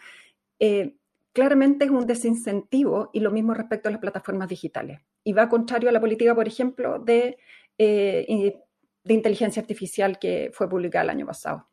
eh, 0.60 0.94
claramente 1.32 1.84
es 1.84 1.90
un 1.90 2.06
desincentivo 2.06 3.10
y 3.12 3.20
lo 3.20 3.30
mismo 3.30 3.54
respecto 3.54 3.88
a 3.88 3.92
las 3.92 4.00
plataformas 4.00 4.48
digitales. 4.48 5.00
Y 5.24 5.32
va 5.32 5.48
contrario 5.48 5.88
a 5.88 5.92
la 5.92 6.00
política, 6.00 6.34
por 6.34 6.46
ejemplo, 6.46 6.98
de, 7.00 7.38
eh, 7.76 8.54
de 9.04 9.14
inteligencia 9.14 9.60
artificial 9.60 10.18
que 10.18 10.50
fue 10.52 10.68
publicada 10.68 11.04
el 11.04 11.10
año 11.10 11.26
pasado. 11.26 11.66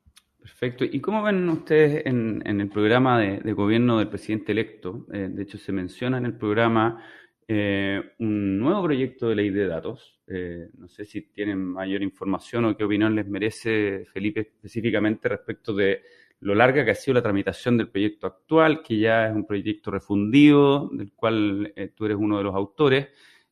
Perfecto. 0.46 0.86
¿Y 0.86 1.02
cómo 1.02 1.24
ven 1.24 1.50
ustedes 1.50 2.06
en, 2.06 2.44
el 2.46 2.70
programa 2.70 3.20
de, 3.20 3.54
gobierno 3.54 3.98
del 3.98 4.10
presidente 4.10 4.52
electo? 4.52 5.08
Eh, 5.12 5.28
de 5.32 5.42
hecho, 5.42 5.58
se 5.58 5.72
menciona 5.72 6.20
en 6.20 6.28
el 6.28 6.38
programa 6.38 7.04
eh, 7.48 8.00
un 8.20 8.60
nuevo 8.60 8.84
proyecto 8.84 9.28
de 9.28 9.36
ley 9.36 9.50
de 9.50 9.66
datos. 9.66 10.22
Eh, 10.28 10.70
no 10.78 10.88
sé 10.88 11.04
si 11.06 11.24
tienen 11.32 11.58
mayor 11.58 12.04
información 12.04 12.66
o 12.66 12.78
qué 12.78 12.84
opinión 12.84 13.16
les 13.16 13.28
merece, 13.28 14.06
Felipe, 14.14 14.42
específicamente 14.42 15.30
respecto 15.30 15.74
de 15.74 16.04
lo 16.42 16.54
larga 16.54 16.86
que 16.86 16.92
ha 16.92 16.96
sido 16.96 17.16
la 17.16 17.24
tramitación 17.24 17.75
del 17.75 17.90
proyecto 17.90 18.28
actual, 18.28 18.84
que 18.84 19.00
ya 19.00 19.28
es 19.28 19.34
un 19.34 19.48
proyecto 19.48 19.90
refundido, 19.90 20.92
del 20.94 21.12
cual 21.14 21.74
tú 21.96 22.06
eres 22.06 22.18
uno 22.20 22.38
de 22.38 22.44
los 22.44 22.54
autores. 22.54 23.08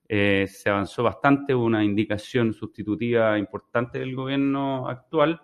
se 0.07 0.69
avanzó 0.69 1.01
bastante, 1.01 1.55
una 1.55 1.83
indicación 1.83 2.53
sustitutiva 2.53 3.39
importante 3.39 3.97
del 3.97 4.15
gobierno 4.15 4.87
actual. 4.87 5.41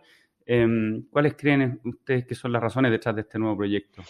Em, 0.52 1.04
¿Cuáles 1.12 1.36
creen 1.36 1.80
ustedes 1.84 2.26
que 2.26 2.34
son 2.34 2.52
las 2.52 2.60
razones 2.64 2.90
detrás 2.90 3.14
de 3.14 3.22
este 3.22 3.38
nuevo 3.38 3.56
proyecto? 3.56 4.02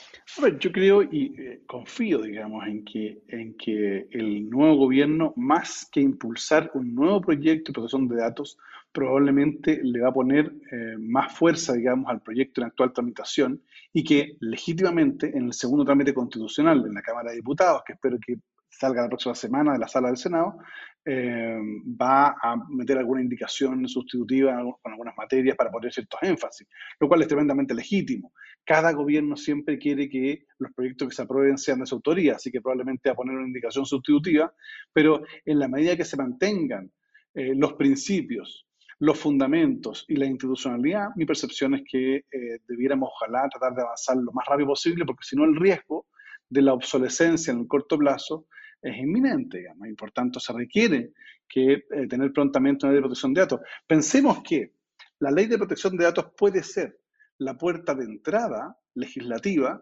yo 0.57 0.71
creo 0.71 1.03
y 1.03 1.35
eh, 1.37 1.63
confío, 1.67 2.21
digamos, 2.21 2.65
en 2.65 2.85
que, 2.85 3.23
en 3.27 3.57
que 3.57 4.07
el 4.09 4.49
nuevo 4.49 4.77
gobierno, 4.77 5.33
más 5.35 5.89
que 5.91 5.99
impulsar 5.99 6.71
un 6.75 6.95
nuevo 6.95 7.19
proyecto 7.19 7.71
de 7.71 7.73
protección 7.73 8.07
de 8.07 8.15
datos, 8.15 8.57
probablemente 8.93 9.81
le 9.83 9.99
va 9.99 10.07
a 10.07 10.13
poner 10.13 10.53
eh, 10.71 10.95
más 10.97 11.37
fuerza, 11.37 11.73
digamos, 11.73 12.09
al 12.09 12.21
proyecto 12.21 12.61
en 12.61 12.67
actual 12.67 12.93
tramitación 12.93 13.61
y 13.91 14.05
que 14.05 14.37
legítimamente 14.39 15.37
en 15.37 15.47
el 15.47 15.53
segundo 15.53 15.83
trámite 15.83 16.13
constitucional 16.13 16.85
en 16.87 16.93
la 16.93 17.01
Cámara 17.01 17.31
de 17.31 17.35
Diputados, 17.35 17.81
que 17.85 17.91
espero 17.91 18.17
que 18.17 18.37
salga 18.69 19.01
la 19.01 19.09
próxima 19.09 19.35
semana 19.35 19.73
de 19.73 19.79
la 19.79 19.87
sala 19.87 20.07
del 20.07 20.17
Senado, 20.17 20.57
eh, 21.05 21.57
va 21.99 22.35
a 22.41 22.55
meter 22.69 22.97
alguna 22.97 23.21
indicación 23.21 23.87
sustitutiva 23.87 24.61
con 24.81 24.91
algunas 24.91 25.15
materias 25.17 25.55
para 25.55 25.71
poner 25.71 25.91
ciertos 25.91 26.19
énfasis, 26.21 26.67
lo 26.99 27.07
cual 27.07 27.21
es 27.21 27.27
tremendamente 27.27 27.73
legítimo. 27.73 28.33
Cada 28.65 28.91
gobierno 28.91 29.35
siempre 29.35 29.79
quiere 29.79 30.09
que 30.09 30.45
los 30.59 30.71
proyectos 30.73 31.09
que 31.09 31.15
se 31.15 31.21
aprueben 31.21 31.57
sean 31.57 31.79
de 31.79 31.85
su 31.85 31.95
autoría, 31.95 32.35
así 32.35 32.51
que 32.51 32.61
probablemente 32.61 33.09
va 33.09 33.13
a 33.13 33.15
poner 33.15 33.35
una 33.35 33.47
indicación 33.47 33.85
sustitutiva, 33.85 34.53
pero 34.93 35.23
en 35.45 35.59
la 35.59 35.67
medida 35.67 35.95
que 35.95 36.05
se 36.05 36.17
mantengan 36.17 36.91
eh, 37.33 37.53
los 37.55 37.73
principios, 37.73 38.67
los 38.99 39.17
fundamentos 39.17 40.05
y 40.09 40.15
la 40.17 40.25
institucionalidad, 40.25 41.07
mi 41.15 41.25
percepción 41.25 41.73
es 41.75 41.83
que 41.89 42.17
eh, 42.17 42.59
debiéramos, 42.67 43.09
ojalá, 43.13 43.47
tratar 43.49 43.73
de 43.73 43.81
avanzar 43.81 44.17
lo 44.17 44.33
más 44.33 44.45
rápido 44.45 44.67
posible, 44.67 45.05
porque 45.05 45.23
si 45.23 45.37
no 45.37 45.45
el 45.45 45.55
riesgo 45.55 46.05
de 46.49 46.61
la 46.61 46.73
obsolescencia 46.73 47.53
en 47.53 47.61
el 47.61 47.67
corto 47.67 47.97
plazo 47.97 48.45
es 48.81 48.97
inminente, 48.97 49.59
digamos, 49.59 49.87
y 49.87 49.93
por 49.93 50.11
tanto 50.11 50.39
se 50.39 50.53
requiere 50.53 51.13
que 51.47 51.73
eh, 51.73 52.07
tener 52.07 52.31
prontamente 52.31 52.85
una 52.85 52.93
ley 52.93 52.97
de 52.97 53.01
protección 53.01 53.33
de 53.33 53.41
datos. 53.41 53.59
Pensemos 53.87 54.41
que 54.43 54.73
la 55.19 55.31
ley 55.31 55.47
de 55.47 55.57
protección 55.57 55.97
de 55.97 56.05
datos 56.05 56.31
puede 56.37 56.63
ser 56.63 56.99
la 57.39 57.57
puerta 57.57 57.93
de 57.95 58.05
entrada 58.05 58.77
legislativa 58.95 59.81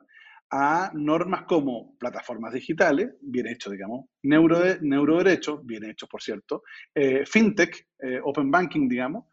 a 0.50 0.92
normas 0.94 1.44
como 1.44 1.98
plataformas 1.98 2.54
digitales, 2.54 3.16
bien 3.22 3.48
hecho, 3.48 3.70
digamos, 3.70 4.06
neuro, 4.24 4.60
neuroderechos, 4.82 5.66
bien 5.66 5.84
hechos, 5.84 6.08
por 6.08 6.22
cierto, 6.22 6.63
eh, 6.96 7.25
fintech, 7.25 7.88
eh, 8.00 8.20
open 8.24 8.50
banking, 8.50 8.88
digamos, 8.88 9.25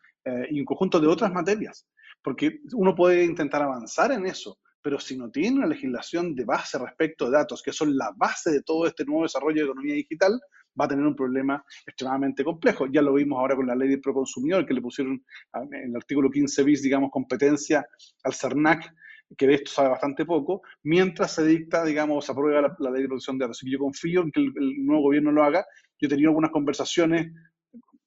y 0.50 0.58
un 0.58 0.64
conjunto 0.64 0.98
de 0.98 1.06
otras 1.06 1.30
materias. 1.34 1.86
Porque 2.22 2.60
uno 2.72 2.94
puede 2.94 3.26
intentar 3.26 3.60
avanzar 3.62 4.10
en 4.10 4.24
eso, 4.24 4.58
pero 4.84 5.00
si 5.00 5.16
no 5.16 5.30
tiene 5.30 5.56
una 5.56 5.66
legislación 5.66 6.34
de 6.34 6.44
base 6.44 6.78
respecto 6.78 7.24
de 7.24 7.38
datos, 7.38 7.62
que 7.62 7.72
son 7.72 7.96
la 7.96 8.12
base 8.14 8.50
de 8.50 8.62
todo 8.62 8.86
este 8.86 9.06
nuevo 9.06 9.22
desarrollo 9.22 9.56
de 9.56 9.64
economía 9.64 9.94
digital, 9.94 10.38
va 10.78 10.84
a 10.84 10.88
tener 10.88 11.06
un 11.06 11.16
problema 11.16 11.64
extremadamente 11.86 12.44
complejo. 12.44 12.84
Ya 12.92 13.00
lo 13.00 13.14
vimos 13.14 13.38
ahora 13.38 13.56
con 13.56 13.66
la 13.66 13.74
ley 13.74 13.88
del 13.88 14.02
proconsumidor, 14.02 14.66
que 14.66 14.74
le 14.74 14.82
pusieron 14.82 15.24
en 15.54 15.88
el 15.88 15.96
artículo 15.96 16.30
15 16.30 16.64
bis, 16.64 16.82
digamos, 16.82 17.10
competencia 17.10 17.86
al 18.24 18.34
CERNAC, 18.34 18.94
que 19.38 19.46
de 19.46 19.54
esto 19.54 19.70
sabe 19.70 19.88
bastante 19.88 20.26
poco, 20.26 20.60
mientras 20.82 21.32
se 21.32 21.46
dicta, 21.46 21.82
digamos, 21.82 22.26
se 22.26 22.32
aprueba 22.32 22.60
la, 22.78 22.90
ley 22.90 23.04
de 23.04 23.08
protección 23.08 23.38
de 23.38 23.44
datos. 23.44 23.56
Así 23.56 23.64
que 23.64 23.72
yo 23.72 23.78
confío 23.78 24.20
en 24.20 24.30
que 24.30 24.40
el, 24.40 24.52
el 24.54 24.84
nuevo 24.84 25.04
gobierno 25.04 25.32
lo 25.32 25.44
haga. 25.44 25.64
Yo 25.98 26.08
he 26.08 26.10
tenido 26.10 26.28
algunas 26.28 26.50
conversaciones 26.50 27.32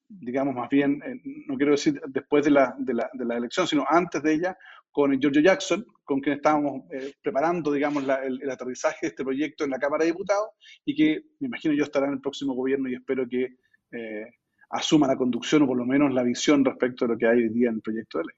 digamos 0.10 0.55
más 0.55 0.69
bien, 0.69 1.01
eh, 1.05 1.22
no 1.48 1.57
quiero 1.57 1.74
decir 1.74 2.01
después 2.07 2.46
de 2.46 2.51
la, 2.51 2.75
de, 2.77 2.93
la, 2.93 3.10
de 3.13 3.25
la, 3.25 3.38
elección, 3.38 3.67
sino 3.67 3.86
antes 3.89 4.24
de 4.24 4.34
ella, 4.34 4.57
con 4.91 5.20
Giorgio 5.20 5.41
Jackson, 5.41 5.86
con 6.03 6.20
quien 6.20 6.38
estábamos 6.38 6.84
eh, 6.91 7.13
preparando, 7.22 7.72
digamos, 7.72 8.03
el, 8.03 8.50
aterrizaje 8.50 9.00
de 9.03 9.08
este 9.10 9.24
proyecto 9.24 9.63
en 9.63 9.72
la 9.72 9.79
Cámara 9.79 10.03
de 10.03 10.12
Diputados 10.12 10.50
y 10.86 10.96
que 10.96 11.22
me 11.39 11.48
imagino 11.48 11.74
yo 11.74 11.84
estará 11.84 12.08
en 12.08 12.13
el 12.13 12.22
próximo 12.22 12.53
gobierno 12.53 12.89
y 12.89 12.96
espero 12.96 13.27
que 13.27 13.58
eh, 13.91 14.25
asuma 14.70 15.08
la 15.08 15.15
conducción 15.15 15.63
o 15.63 15.67
por 15.67 15.77
lo 15.77 15.86
menos 15.86 16.13
la 16.13 16.24
visión 16.24 16.63
respecto 16.65 17.06
de 17.06 17.13
lo 17.13 17.17
que 17.17 17.27
hay 17.27 17.44
hoy 17.44 17.50
día 17.50 17.70
en 17.70 17.75
el 17.75 17.82
proyecto 17.82 18.20
de 18.20 18.24
ley. 18.25 18.36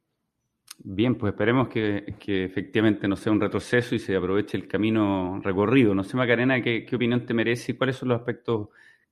Bien, 0.81 1.15
pues 1.15 1.33
esperemos 1.33 1.67
que, 1.67 2.15
que, 2.19 2.45
efectivamente 2.45 3.07
no 3.07 3.17
sea 3.17 3.33
un 3.33 3.41
retroceso 3.41 3.95
y 3.95 3.99
se 3.99 4.15
aproveche 4.15 4.57
el 4.57 4.67
camino 4.67 5.41
recorrido. 5.43 5.93
No 5.93 6.05
sé, 6.05 6.15
Macarena, 6.15 6.61
¿qué, 6.61 6.85
qué 6.85 6.95
opinión 6.95 7.25
te 7.25 7.33
merece 7.33 7.73
y 7.73 7.75
cuáles 7.75 7.97
son 7.97 8.09
los 8.09 8.19
aspectos 8.19 8.69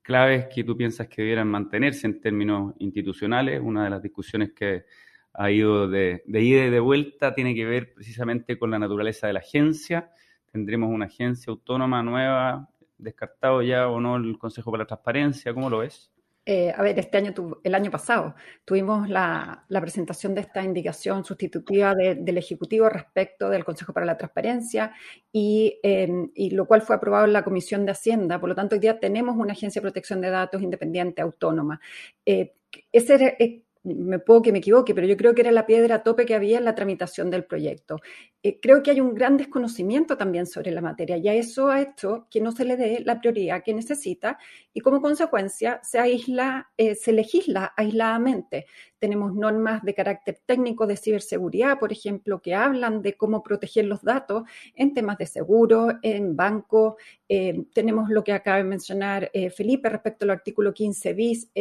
claves 0.07 0.47
que 0.47 0.63
tú 0.63 0.77
piensas 0.77 1.09
que 1.09 1.21
debieran 1.21 1.49
mantenerse 1.49 2.07
en 2.07 2.21
términos 2.21 2.73
institucionales. 2.79 3.59
Una 3.61 3.83
de 3.83 3.89
las 3.89 4.01
discusiones 4.01 4.53
que 4.53 4.85
ha 5.37 5.51
ido 5.51 5.87
de, 5.87 6.23
ida 6.27 6.65
y 6.65 6.69
de 6.71 6.79
vuelta 6.79 7.35
tiene 7.35 7.53
que 7.53 7.63
ver 7.63 7.93
precisamente 7.93 8.57
con 8.57 8.71
la 8.71 8.79
naturaleza 8.79 9.27
de 9.27 9.33
la 9.33 9.39
agencia. 9.39 10.11
Tendremos 10.51 10.89
una 10.89 11.05
agencia 11.05 11.51
autónoma 11.51 12.01
nueva, 12.01 12.69
descartado 12.97 13.61
ya 13.61 13.87
o 13.87 14.01
no 14.01 14.15
el 14.15 14.39
Consejo 14.39 14.71
para 14.71 14.83
la 14.83 14.87
Transparencia, 14.87 15.53
¿cómo 15.53 15.69
lo 15.69 15.79
ves? 15.79 16.11
Eh, 16.43 16.73
a 16.75 16.81
ver, 16.81 16.97
este 16.97 17.17
año, 17.17 17.33
el 17.63 17.75
año 17.75 17.91
pasado, 17.91 18.33
tuvimos 18.65 19.09
la, 19.09 19.65
presentación 19.79 20.33
de 20.33 20.41
esta 20.41 20.63
indicación 20.63 21.23
sustitutiva 21.23 21.93
del 21.93 22.37
Ejecutivo 22.37 22.89
respecto 22.89 23.49
del 23.49 23.63
Consejo 23.63 23.93
para 23.93 24.07
la 24.07 24.17
Transparencia 24.17 24.93
em, 25.33 26.31
y, 26.33 26.49
lo 26.51 26.65
cual 26.65 26.81
fue 26.81 26.95
aprobado 26.95 27.25
en 27.25 27.33
la 27.33 27.43
Comisión 27.43 27.85
de 27.85 27.91
Hacienda. 27.91 28.39
Por 28.39 28.49
lo 28.49 28.55
tanto, 28.55 28.73
hoy 28.73 28.79
día 28.79 28.99
tenemos 28.99 29.35
una 29.35 29.51
agencia 29.51 29.81
de 29.81 29.83
protección 29.83 30.19
de 30.19 30.31
datos 30.31 30.63
independiente, 30.63 31.21
autónoma. 31.21 31.79
Eh, 32.25 32.55
ese, 32.91 33.35
eh, 33.39 33.66
me 33.95 34.19
puedo 34.19 34.41
que 34.41 34.51
me 34.51 34.59
equivoque, 34.59 34.93
pero 34.93 35.07
yo 35.07 35.17
creo 35.17 35.33
que 35.33 35.41
era 35.41 35.51
la 35.51 35.65
piedra 35.65 36.03
tope 36.03 36.25
que 36.25 36.35
había 36.35 36.57
en 36.57 36.65
la 36.65 36.75
tramitación 36.75 37.29
del 37.29 37.45
proyecto. 37.45 37.97
Eh, 38.43 38.59
creo 38.61 38.83
que 38.83 38.91
hay 38.91 39.01
un 39.01 39.13
gran 39.13 39.37
desconocimiento 39.37 40.17
también 40.17 40.45
sobre 40.45 40.71
la 40.71 40.81
materia 40.81 41.17
y 41.17 41.27
a 41.27 41.33
eso 41.33 41.69
ha 41.69 41.81
hecho 41.81 42.27
que 42.29 42.41
no 42.41 42.51
se 42.51 42.65
le 42.65 42.77
dé 42.77 43.01
la 43.05 43.19
prioridad 43.19 43.63
que 43.63 43.73
necesita 43.73 44.37
y 44.73 44.81
como 44.81 45.01
consecuencia 45.01 45.79
se 45.83 45.99
aísla, 45.99 46.69
eh, 46.77 46.95
se 46.95 47.13
legisla 47.13 47.73
aisladamente. 47.75 48.65
Tenemos 48.99 49.33
normas 49.33 49.83
de 49.83 49.93
carácter 49.93 50.39
técnico 50.45 50.87
de 50.87 50.97
ciberseguridad, 50.97 51.79
por 51.79 51.91
ejemplo, 51.91 52.41
que 52.41 52.55
hablan 52.55 53.01
de 53.01 53.15
cómo 53.15 53.43
proteger 53.43 53.85
los 53.85 54.01
datos 54.01 54.43
en 54.75 54.93
temas 54.93 55.17
de 55.17 55.27
seguro, 55.27 55.99
en 56.01 56.35
banco. 56.35 56.97
Eh, 57.29 57.65
tenemos 57.73 58.09
lo 58.09 58.23
que 58.23 58.33
acaba 58.33 58.57
de 58.57 58.63
mencionar 58.63 59.31
Felipe 59.55 59.89
respecto 59.89 60.25
al 60.25 60.31
artículo 60.31 60.73
15 60.73 61.13
bis 61.13 61.51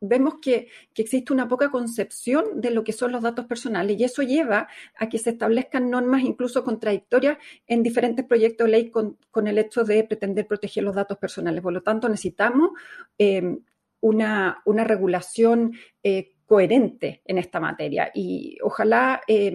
vemos 0.00 0.34
que, 0.40 0.68
existe 0.96 1.32
una 1.32 1.48
poca 1.48 1.70
concepción 1.70 2.60
de 2.60 2.70
lo 2.70 2.84
que 2.84 2.92
son 2.92 3.12
los 3.12 3.22
datos 3.22 3.46
personales 3.46 3.98
y 3.98 4.04
eso 4.04 4.22
lleva 4.22 4.68
a 4.98 5.08
que 5.08 5.18
se 5.18 5.30
establezcan 5.30 5.88
normas 5.90 6.22
incluso 6.22 6.64
contradictorias 6.64 7.38
en 7.66 7.82
diferentes 7.82 8.24
proyectos 8.24 8.66
de 8.66 8.70
ley 8.70 8.90
con, 8.90 9.16
el 9.46 9.58
hecho 9.58 9.84
de 9.84 10.04
pretender 10.04 10.46
proteger 10.46 10.84
los 10.84 10.94
datos 10.94 11.16
personales. 11.18 11.62
Por 11.62 11.72
lo 11.72 11.82
tanto, 11.82 12.08
necesitamos 12.08 12.70
eh, 13.18 13.58
una, 14.00 14.62
regulación 14.66 15.72
eh, 16.02 16.34
coherente 16.46 17.22
en 17.24 17.38
esta 17.38 17.60
materia 17.60 18.10
y 18.12 18.58
ojalá 18.62 19.22
eh, 19.26 19.54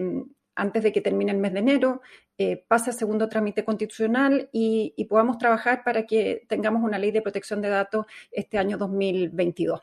antes 0.54 0.82
de 0.82 0.92
que 0.92 1.00
termine 1.00 1.32
el 1.32 1.38
mes 1.38 1.52
de 1.52 1.58
enero 1.58 2.00
pase 2.68 2.90
a 2.90 2.92
segundo 2.92 3.30
trámite 3.30 3.64
constitucional 3.64 4.50
y, 4.52 4.92
y 4.96 5.04
podamos 5.06 5.38
trabajar 5.38 5.82
para 5.84 6.04
que 6.04 6.44
tengamos 6.48 6.82
una 6.82 6.98
ley 6.98 7.10
de 7.10 7.22
protección 7.22 7.62
de 7.62 7.70
datos 7.70 8.04
este 8.30 8.58
año 8.58 8.76
2022. 8.76 9.80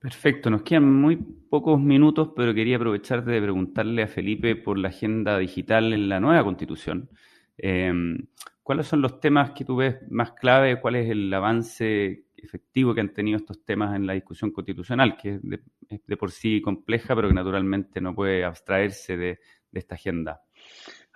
Perfecto, 0.00 0.48
nos 0.48 0.62
quedan 0.62 0.90
muy 0.90 1.16
pocos 1.16 1.78
minutos, 1.78 2.30
pero 2.34 2.54
quería 2.54 2.76
aprovechar 2.76 3.22
de 3.22 3.42
preguntarle 3.42 4.02
a 4.02 4.08
Felipe 4.08 4.56
por 4.56 4.78
la 4.78 4.88
agenda 4.88 5.38
digital 5.38 5.92
en 5.92 6.08
la 6.08 6.18
nueva 6.20 6.42
constitución. 6.42 7.10
Em, 7.58 8.26
¿Cuáles 8.62 8.86
son 8.86 9.02
los 9.02 9.20
temas 9.20 9.50
que 9.50 9.66
tú 9.66 9.76
ves 9.76 9.96
más 10.10 10.32
clave? 10.32 10.80
¿Cuál 10.80 10.96
es 10.96 11.10
el 11.10 11.32
avance 11.34 12.24
efectivo 12.34 12.94
que 12.94 13.02
han 13.02 13.12
tenido 13.12 13.36
estos 13.36 13.62
temas 13.62 13.94
en 13.94 14.06
la 14.06 14.14
discusión 14.14 14.52
constitucional, 14.52 15.18
que 15.18 15.34
es 15.34 15.40
de, 15.42 16.16
por 16.16 16.30
sí 16.30 16.62
compleja, 16.62 17.14
pero 17.14 17.28
que 17.28 17.34
naturalmente 17.34 18.00
no 18.00 18.14
puede 18.14 18.42
abstraerse 18.42 19.18
de, 19.18 19.38
esta 19.72 19.96
agenda? 19.96 20.40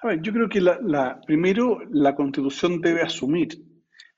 A 0.03 0.09
ver, 0.09 0.21
yo 0.21 0.31
creo 0.33 0.49
que 0.49 0.61
la, 0.61 1.21
primero 1.27 1.81
la 1.91 2.15
constitución 2.15 2.83
debe 2.83 3.01
asumir 3.01 3.49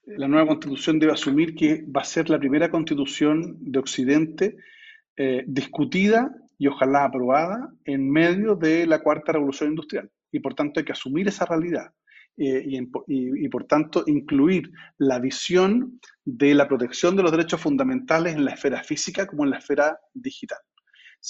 la 0.07 0.29
nueva 0.29 0.47
constitución 0.47 0.99
debe 0.99 1.13
asumir 1.13 1.55
que 1.55 1.85
va 1.85 2.03
a 2.03 2.05
ser 2.05 2.31
la 2.31 2.39
primera 2.39 2.71
constitución 2.71 3.57
de 3.61 3.79
Occidente 3.79 4.57
eh, 5.17 5.45
discutida 5.47 6.33
y 6.59 6.69
ojalá 6.69 7.05
aprobada 7.05 7.73
en 7.85 8.11
medio 8.11 8.55
de 8.55 8.87
la 8.87 9.03
cuarta 9.03 9.33
revolución 9.33 9.71
industrial. 9.71 10.11
Y 10.31 10.41
por 10.41 10.55
tanto 10.55 10.81
hay 10.81 10.87
que 10.87 10.93
asumir 10.93 11.29
esa 11.29 11.45
realidad 11.45 11.93
eh, 12.37 12.65
y, 13.09 13.49
por 13.49 13.65
tanto 13.65 14.05
incluir 14.07 14.71
la 14.99 15.19
visión 15.19 16.01
de 16.25 16.55
la 16.55 16.69
protección 16.69 17.17
de 17.17 17.23
los 17.23 17.33
derechos 17.33 17.61
fundamentales 17.61 18.35
en 18.35 18.45
la 18.45 18.53
esfera 18.53 18.83
física 18.85 19.27
como 19.27 19.45
en 19.45 19.51
la 19.51 19.59
esfera 19.59 19.99
digital. 20.15 20.59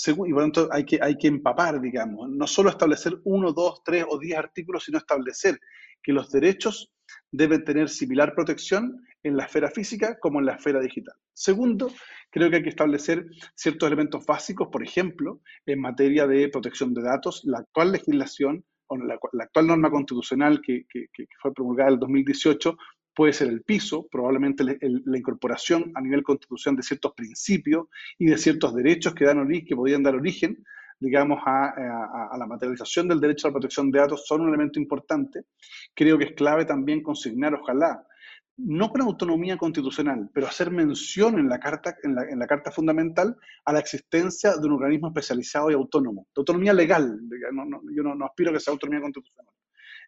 y 0.06 0.32
por 0.32 0.42
tanto 0.42 0.68
hay 0.70 0.84
que, 0.84 0.98
hay 1.00 1.16
que 1.16 1.28
empapar, 1.28 1.80
digamos, 1.80 2.28
no 2.28 2.46
solo 2.46 2.68
establecer 2.68 3.14
uno, 3.24 3.52
dos, 3.52 3.82
tres 3.84 4.04
o 4.08 4.18
diez 4.18 4.36
artículos, 4.36 4.84
sino 4.84 4.98
establecer 4.98 5.58
que 6.02 6.12
los 6.12 6.30
derechos 6.30 6.92
deben 7.30 7.64
tener 7.64 7.88
similar 7.88 8.34
protección 8.34 9.06
en 9.22 9.36
la 9.36 9.44
esfera 9.44 9.70
física 9.70 10.18
como 10.20 10.40
en 10.40 10.46
la 10.46 10.54
esfera 10.54 10.80
digital. 10.80 11.14
Segundo, 11.32 11.90
creo 12.30 12.50
que 12.50 12.56
hay 12.56 12.62
que 12.62 12.70
establecer 12.70 13.26
ciertos 13.54 13.86
elementos 13.86 14.24
básicos, 14.24 14.68
por 14.70 14.82
ejemplo, 14.82 15.40
en 15.66 15.80
materia 15.80 16.26
de 16.26 16.48
protección 16.48 16.94
de 16.94 17.02
datos, 17.02 17.42
la 17.44 17.58
actual 17.58 17.92
legislación 17.92 18.64
o 18.88 18.96
la, 18.96 19.18
actual 19.40 19.66
norma 19.66 19.90
constitucional 19.90 20.60
que, 20.62 20.86
fue 21.42 21.52
promulgada 21.52 21.88
en 21.88 21.94
el 21.94 22.00
2018 22.00 22.76
puede 23.14 23.32
ser 23.32 23.48
el 23.48 23.62
piso, 23.62 24.06
probablemente 24.10 24.62
la 24.62 25.18
incorporación 25.18 25.90
a 25.94 26.02
nivel 26.02 26.22
constitucional 26.22 26.76
de 26.76 26.82
ciertos 26.82 27.14
principios 27.14 27.86
y 28.18 28.26
de 28.26 28.36
ciertos 28.36 28.74
derechos 28.74 29.14
que, 29.14 29.24
dan 29.24 29.38
origen, 29.38 29.66
que 29.66 29.74
podrían 29.74 30.02
dar 30.02 30.14
origen 30.14 30.62
digamos, 30.98 31.40
a, 31.44 32.36
la 32.38 32.46
materialización 32.46 33.08
del 33.08 33.20
derecho 33.20 33.46
a 33.46 33.50
la 33.50 33.54
protección 33.54 33.90
de 33.90 33.98
datos 33.98 34.26
son 34.26 34.42
un 34.42 34.48
elemento 34.48 34.80
importante. 34.80 35.44
Creo 35.94 36.18
que 36.18 36.24
es 36.24 36.32
clave 36.32 36.64
también 36.64 37.02
consignar, 37.02 37.54
ojalá, 37.54 38.06
no 38.58 38.88
con 38.88 39.02
autonomía 39.02 39.58
constitucional, 39.58 40.30
pero 40.32 40.46
hacer 40.46 40.70
mención 40.70 41.38
en 41.38 41.48
la 41.48 41.60
Carta, 41.60 41.94
en 42.02 42.38
la, 42.38 42.46
carta 42.46 42.70
Fundamental 42.70 43.36
a 43.64 43.72
la 43.72 43.80
existencia 43.80 44.56
de 44.56 44.66
un 44.66 44.72
organismo 44.72 45.08
especializado 45.08 45.70
y 45.70 45.74
autónomo, 45.74 46.26
de 46.34 46.40
autonomía 46.40 46.72
legal, 46.72 47.20
yo 47.94 48.02
no, 48.02 48.24
aspiro 48.24 48.50
a 48.50 48.54
que 48.54 48.60
sea 48.60 48.72
autonomía 48.72 49.02
constitucional, 49.02 49.52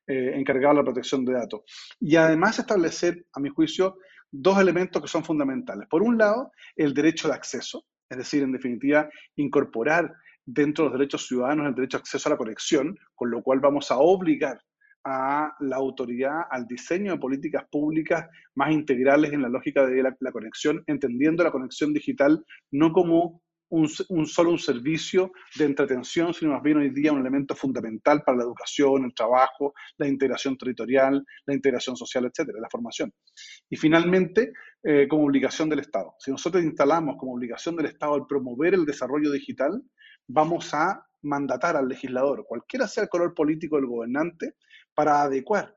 eh, 0.07 0.33
encargado 0.35 0.75
de 0.75 0.81
la 0.81 0.85
protección 0.85 1.27
de 1.27 1.35
datos. 1.35 1.61
Y 2.01 2.17
además 2.17 2.59
establecer, 2.59 3.27
a 3.35 3.41
mi 3.41 3.51
juicio, 3.51 3.99
dos 4.31 4.59
elementos 4.59 5.03
que 5.03 5.09
son 5.09 5.25
fundamentales. 5.25 5.87
Por 5.89 6.03
un 6.03 6.17
lado, 6.17 6.53
el 6.75 6.95
derecho 6.95 7.29
de 7.29 7.35
acceso, 7.35 7.85
es 8.09 8.17
decir, 8.17 8.43
en 8.43 8.53
definitiva, 8.53 9.11
incorporar 9.37 10.15
dentro 10.51 10.85
de 10.85 10.91
los 10.91 10.99
derechos 10.99 11.27
ciudadanos 11.27 11.67
el 11.67 11.75
derecho 11.75 11.99
a 11.99 12.01
acceso 12.01 12.29
a 12.29 12.33
la 12.33 12.39
conexión, 12.39 12.99
con 13.15 13.31
lo 13.31 13.43
cual 13.43 13.61
vamos 13.61 13.91
a 13.91 13.99
obligar 13.99 14.59
a 15.05 15.55
la 15.61 15.77
autoridad 15.77 16.43
al 16.51 16.67
diseño 16.67 17.13
de 17.13 17.19
políticas 17.19 17.65
públicas 17.71 18.27
más 18.55 18.73
integrales 18.73 19.33
en 19.33 19.43
la 19.43 19.49
lógica 19.49 19.87
de 19.87 20.03
la, 20.03 20.33
conexión, 20.33 20.83
entendiendo 20.87 21.45
la 21.45 21.53
conexión 21.53 21.93
digital 21.93 22.45
no 22.71 22.93
como 22.93 23.43
un, 23.71 23.87
solo 23.89 24.51
un 24.51 24.59
servicio 24.59 25.33
de 25.57 25.67
entretención, 25.67 26.33
sino 26.33 26.53
más 26.53 26.63
bien 26.63 26.79
hoy 26.79 26.89
día 26.89 27.13
un 27.13 27.21
elemento 27.21 27.55
fundamental 27.55 28.23
para 28.25 28.39
la 28.39 28.45
educación, 28.45 29.05
el 29.05 29.15
trabajo, 29.15 29.75
la 29.99 30.09
integración 30.09 30.57
territorial, 30.57 31.23
la 31.45 31.55
integración 31.55 31.95
social, 31.95 32.25
etcétera, 32.25 32.59
la 32.63 32.71
formación. 32.71 33.13
Y 33.69 33.77
finalmente, 33.77 34.53
eh, 34.83 35.07
como 35.07 35.25
obligación 35.25 35.69
del 35.69 35.81
Estado. 35.81 36.15
Si 36.19 36.31
nosotros 36.31 36.65
instalamos 36.65 37.17
como 37.19 37.35
obligación 37.35 37.77
del 37.77 37.87
Estado 37.87 38.17
el 38.17 38.27
promover 38.27 38.73
el 38.73 38.87
desarrollo 38.87 39.31
digital, 39.31 39.83
vamos 40.29 40.73
a 40.75 41.05
mandatar 41.23 41.77
al 41.77 41.89
legislador, 41.89 42.45
cualquiera 42.47 42.87
sea 42.87 43.05
el 43.05 43.09
color 43.09 43.35
político 43.35 43.77
del 43.77 43.87
gobernante, 43.87 44.55
para 44.95 45.23
adecuar 45.23 45.77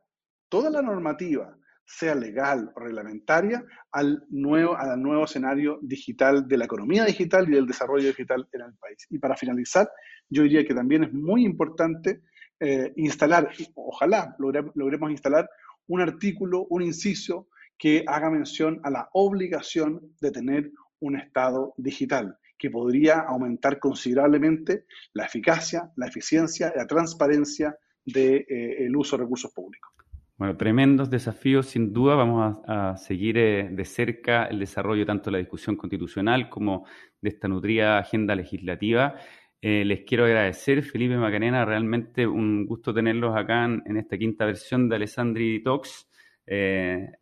toda 0.50 0.70
la 0.70 0.82
normativa, 0.82 1.58
sea 1.86 2.16
legal 2.16 2.72
o 2.76 2.80
reglamentaria, 2.80 3.64
al 3.92 4.24
nuevo, 4.30 4.76
al 4.78 5.02
nuevo 5.02 5.26
escenario 5.26 5.80
digital 5.82 6.48
de 6.48 6.58
la 6.58 6.66
economía 6.66 7.06
digital 7.06 7.48
y 7.48 7.54
del 7.54 7.68
desarrollo 7.68 8.08
digital 8.08 8.48
en 8.52 8.62
el 8.62 8.74
país. 8.76 9.06
Y 9.10 9.20
para 9.20 9.36
finalizar, 9.36 9.90
yo 10.30 10.44
diría 10.44 10.66
que 10.66 10.74
también 10.74 11.04
es 11.04 11.14
muy 11.14 11.44
importante 11.44 12.22
eh, 12.60 12.94
instalar, 12.96 13.50
ojalá 13.76 14.36
logremos 14.38 15.12
instalar 15.12 15.50
un 15.88 16.02
artículo, 16.02 16.66
un 16.70 16.84
inciso 16.84 17.48
que 17.78 18.04
haga 18.08 18.30
mención 18.30 18.80
a 18.84 18.92
la 18.92 19.10
obligación 19.14 20.16
de 20.22 20.32
tener 20.32 20.72
un 21.02 21.18
Estado 21.18 21.74
digital 21.78 22.38
que 22.62 22.70
podría 22.70 23.22
aumentar 23.22 23.80
considerablemente 23.80 24.86
la 25.14 25.26
eficacia, 25.26 25.92
la 25.96 26.06
eficiencia 26.06 26.72
y 26.74 26.78
la 26.78 26.86
transparencia 26.86 27.76
del 28.06 28.46
de, 28.48 28.86
eh, 28.86 28.92
uso 28.96 29.18
de 29.18 29.24
recursos 29.24 29.52
públicos. 29.52 29.92
Bueno, 30.38 30.56
tremendos 30.58 31.10
desafíos, 31.10 31.68
sin 31.68 31.92
duda. 31.92 32.14
Vamos 32.16 32.60
a, 32.68 32.98
seguir 32.98 33.38
eh, 33.40 33.70
de 33.72 33.86
cerca 33.86 34.46
el 34.46 34.60
desarrollo 34.60 35.08
tanto 35.08 35.26
de 35.26 35.34
la 35.34 35.38
discusión 35.40 35.76
constitucional 35.76 36.50
como 36.50 36.86
de 37.20 37.30
esta 37.30 37.48
nutrida 37.48 37.98
agenda 37.98 38.36
legislativa. 38.36 39.16
Eh, 39.60 39.84
les 39.84 40.02
quiero 40.02 40.26
agradecer, 40.26 40.84
Felipe 40.84 41.18
Macarena, 41.18 41.66
realmente 41.66 42.28
un 42.28 42.68
gusto 42.68 42.94
tenerlos 42.94 43.36
acá 43.36 43.66
en, 43.66 43.98
esta 43.98 44.20
quinta 44.20 44.46
versión 44.46 44.88
de 44.88 44.96
Alessandri 44.98 45.64
Talks. 45.64 46.08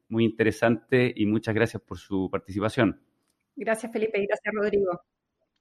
muy 0.10 0.26
interesante 0.26 1.14
y 1.16 1.26
muchas 1.26 1.56
gracias 1.56 1.82
por 1.82 1.98
su 1.98 2.30
participación. 2.30 3.09
Gracias, 3.60 3.92
Felipe, 3.92 4.22
y 4.22 4.26
gracias, 4.26 4.54
Rodrigo. 4.56 5.02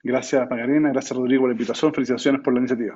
Gracias, 0.05 0.49
Magarena. 0.49 0.91
Gracias, 0.93 1.19
Rodrigo, 1.19 1.43
por 1.43 1.51
la 1.51 1.55
invitación. 1.55 1.93
Felicitaciones 1.93 2.41
por 2.43 2.55
la 2.55 2.61
iniciativa. 2.61 2.95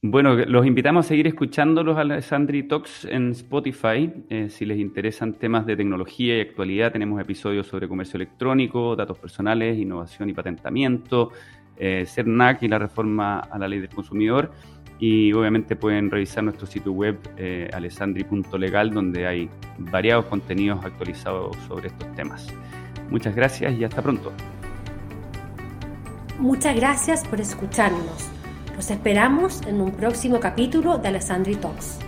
Bueno, 0.00 0.36
los 0.36 0.64
invitamos 0.64 1.06
a 1.06 1.08
seguir 1.08 1.26
escuchando 1.26 1.82
los 1.82 1.98
Alessandri 1.98 2.62
Talks 2.64 3.04
en 3.04 3.32
Spotify. 3.32 4.12
Eh, 4.30 4.48
si 4.48 4.64
les 4.64 4.78
interesan 4.78 5.34
temas 5.34 5.66
de 5.66 5.76
tecnología 5.76 6.38
y 6.38 6.40
actualidad, 6.40 6.92
tenemos 6.92 7.20
episodios 7.20 7.66
sobre 7.66 7.88
comercio 7.88 8.16
electrónico, 8.16 8.94
datos 8.94 9.18
personales, 9.18 9.76
innovación 9.76 10.28
y 10.28 10.32
patentamiento, 10.32 11.30
eh, 11.76 12.04
CERNAC 12.06 12.62
y 12.62 12.68
la 12.68 12.78
reforma 12.78 13.40
a 13.40 13.58
la 13.58 13.66
ley 13.66 13.80
del 13.80 13.90
consumidor. 13.90 14.52
Y 15.00 15.32
obviamente 15.32 15.74
pueden 15.74 16.12
revisar 16.12 16.44
nuestro 16.44 16.66
sitio 16.68 16.92
web 16.92 17.18
eh, 17.36 17.68
alessandri.legal, 17.72 18.90
donde 18.90 19.26
hay 19.26 19.50
variados 19.78 20.26
contenidos 20.26 20.84
actualizados 20.84 21.56
sobre 21.68 21.88
estos 21.88 22.12
temas. 22.14 22.46
Muchas 23.12 23.36
gracias 23.36 23.74
y 23.74 23.84
hasta 23.84 24.00
pronto. 24.00 24.32
Muchas 26.38 26.74
gracias 26.74 27.28
por 27.28 27.42
escucharnos. 27.42 28.30
Los 28.74 28.90
esperamos 28.90 29.60
en 29.66 29.82
un 29.82 29.92
próximo 29.92 30.40
capítulo 30.40 30.96
de 30.96 31.08
Alessandri 31.08 31.56
Talks. 31.56 31.98